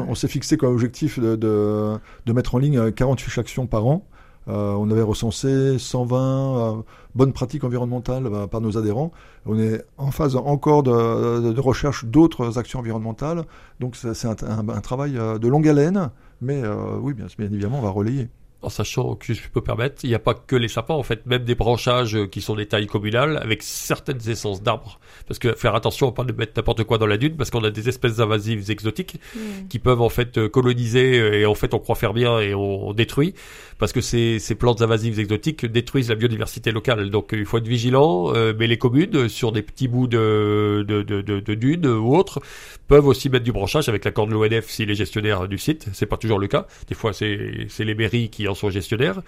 on 0.10 0.16
s'est 0.16 0.28
fixé 0.28 0.58
comme 0.58 0.74
objectif 0.74 1.18
de, 1.18 1.38
de, 1.38 1.98
de, 2.26 2.34
mettre 2.34 2.56
en 2.56 2.58
ligne 2.58 2.92
40 2.92 3.22
fiches 3.22 3.38
actions 3.38 3.68
par 3.68 3.86
an. 3.88 4.06
Euh, 4.48 4.74
on 4.74 4.90
avait 4.92 5.02
recensé 5.02 5.80
120 5.80 6.18
euh, 6.20 6.82
bonnes 7.16 7.34
pratiques 7.34 7.64
environnementales 7.64 8.28
euh, 8.28 8.48
par 8.48 8.62
nos 8.62 8.78
adhérents. 8.78 9.12
On 9.46 9.58
est 9.60 9.84
en 9.98 10.12
phase 10.12 10.36
encore 10.36 10.84
de, 10.84 11.60
recherche 11.60 12.06
d'autres 12.06 12.58
actions 12.60 12.80
environnementales. 12.80 13.44
Donc 13.80 13.96
c'est 13.96 14.26
un, 14.26 14.82
travail 14.82 15.14
de 15.14 15.48
longue 15.48 15.68
haleine, 15.68 16.10
mais 16.42 16.64
oui, 17.02 17.14
bien, 17.14 17.26
bien 17.38 17.48
évidemment, 17.48 17.80
on 17.80 17.82
va 17.82 17.90
relayer 17.90 18.30
en 18.66 18.70
sachant 18.70 19.16
que 19.16 19.34
je 19.34 19.42
peux 19.52 19.62
permettre, 19.62 20.04
il 20.04 20.10
n'y 20.10 20.16
a 20.16 20.20
pas 20.20 20.34
que 20.34 20.56
les 20.56 20.68
sapins, 20.68 20.96
en 20.96 21.04
fait, 21.04 21.26
même 21.26 21.44
des 21.44 21.56
branchages 21.56 22.18
qui 22.32 22.42
sont 22.42 22.56
des 22.56 22.66
tailles 22.66 22.88
communales 22.88 23.38
avec 23.38 23.64
certaines 23.64 24.30
essences 24.30 24.62
d'arbres. 24.62 25.00
Parce 25.28 25.40
que 25.40 25.54
faire 25.54 25.76
attention 25.76 26.10
à 26.10 26.12
pas 26.12 26.24
de 26.24 26.34
mettre 26.34 26.54
n'importe 26.58 26.84
quoi 26.84 26.98
dans 26.98 27.08
la 27.08 27.18
dune, 27.18 27.36
parce 27.36 27.50
qu'on 27.50 27.64
a 27.64 27.72
des 27.72 27.90
espèces 27.90 28.20
invasives 28.20 28.70
exotiques 28.70 29.20
mm. 29.36 29.68
qui 29.70 29.80
peuvent 29.80 30.02
en 30.02 30.10
fait 30.10 30.48
coloniser 30.50 31.40
et 31.42 31.46
en 31.46 31.56
fait 31.56 31.74
on 31.74 31.80
croit 31.80 31.96
faire 31.96 32.14
bien 32.14 32.40
et 32.40 32.54
on, 32.54 32.94
détruit 32.94 33.34
parce 33.78 33.92
que 33.92 34.00
ces, 34.00 34.40
ces 34.40 34.56
plantes 34.56 34.82
invasives 34.82 35.20
exotiques 35.20 35.66
détruisent 35.66 36.10
la 36.10 36.16
biodiversité 36.16 36.72
locale. 36.72 37.10
Donc 37.10 37.30
il 37.34 37.46
faut 37.46 37.58
être 37.58 37.68
vigilant, 37.68 38.34
euh, 38.34 38.54
mais 38.58 38.68
les 38.68 38.78
communes 38.78 39.28
sur 39.28 39.52
des 39.52 39.62
petits 39.62 39.88
bouts 39.88 40.08
de, 40.08 40.86
de, 40.88 41.02
de, 41.04 41.22
de, 41.22 41.54
dunes 41.56 41.86
ou 41.86 42.16
autres 42.16 42.40
peuvent 42.88 43.08
aussi 43.08 43.30
mettre 43.30 43.44
du 43.44 43.52
branchage 43.52 43.90
avec 43.90 44.06
l'accord 44.06 44.28
de 44.28 44.34
l'ONF 44.34 44.70
s'il 44.70 44.90
est 44.90 44.96
gestionnaire 44.96 45.48
du 45.48 45.58
site. 45.58 45.88
C'est 45.94 46.06
pas 46.06 46.18
toujours 46.18 46.40
le 46.40 46.48
cas. 46.48 46.68
Des 46.88 46.96
fois 46.96 47.12
c'est 47.12 47.68
les 47.80 47.96
mairies 47.96 48.30
qui 48.30 48.48
en 48.48 48.55
sont 48.56 48.70
gestionnaires, 48.70 49.22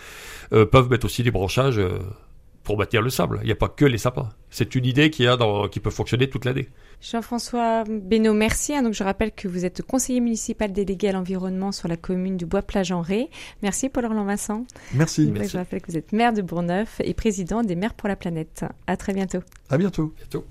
euh, 0.54 0.66
peuvent 0.66 0.90
mettre 0.90 1.06
aussi 1.06 1.24
des 1.24 1.32
branchages 1.32 1.80
euh, 1.80 2.00
pour 2.64 2.76
bâtir 2.76 3.02
le 3.02 3.10
sable. 3.10 3.40
Il 3.44 3.46
n'y 3.46 3.52
a 3.52 3.56
pas 3.56 3.70
que 3.70 3.86
les 3.86 3.98
sapins. 3.98 4.30
C'est 4.50 4.76
une 4.76 4.86
idée 4.86 5.10
qui, 5.10 5.26
a 5.26 5.38
dans, 5.38 5.70
qui 5.70 5.80
peut 5.80 5.90
fonctionner 5.90 6.30
toute 6.30 6.44
l'année. 6.44 6.68
Jean-François 7.02 7.86
Benoît, 7.86 8.34
merci. 8.34 8.74
Donc, 8.82 8.94
je 8.94 9.04
rappelle 9.04 9.32
que 9.32 9.48
vous 9.48 9.64
êtes 9.64 9.84
conseiller 9.84 10.20
municipal 10.20 10.74
délégué 10.74 11.10
à 11.10 11.12
l'environnement 11.14 11.72
sur 11.72 11.88
la 11.88 11.96
commune 11.96 12.36
du 12.36 12.46
Bois-Plage 12.46 12.92
en 12.92 13.02
Ré. 13.02 13.30
Merci 13.62 13.88
Paul-Roland 13.88 14.26
Vincent. 14.26 14.66
Merci. 14.94 15.32
Je 15.34 15.58
rappelle 15.58 15.82
que 15.82 15.92
vous 15.92 15.98
êtes 15.98 16.12
maire 16.12 16.34
de 16.34 16.42
Bourgneuf 16.42 17.00
et 17.04 17.14
président 17.14 17.62
des 17.62 17.76
Maires 17.76 17.94
pour 17.94 18.10
la 18.10 18.18
planète. 18.18 18.66
À 18.86 18.98
très 18.98 19.14
bientôt. 19.14 19.40
À 19.70 19.78
bientôt. 19.78 20.14
bientôt. 20.18 20.46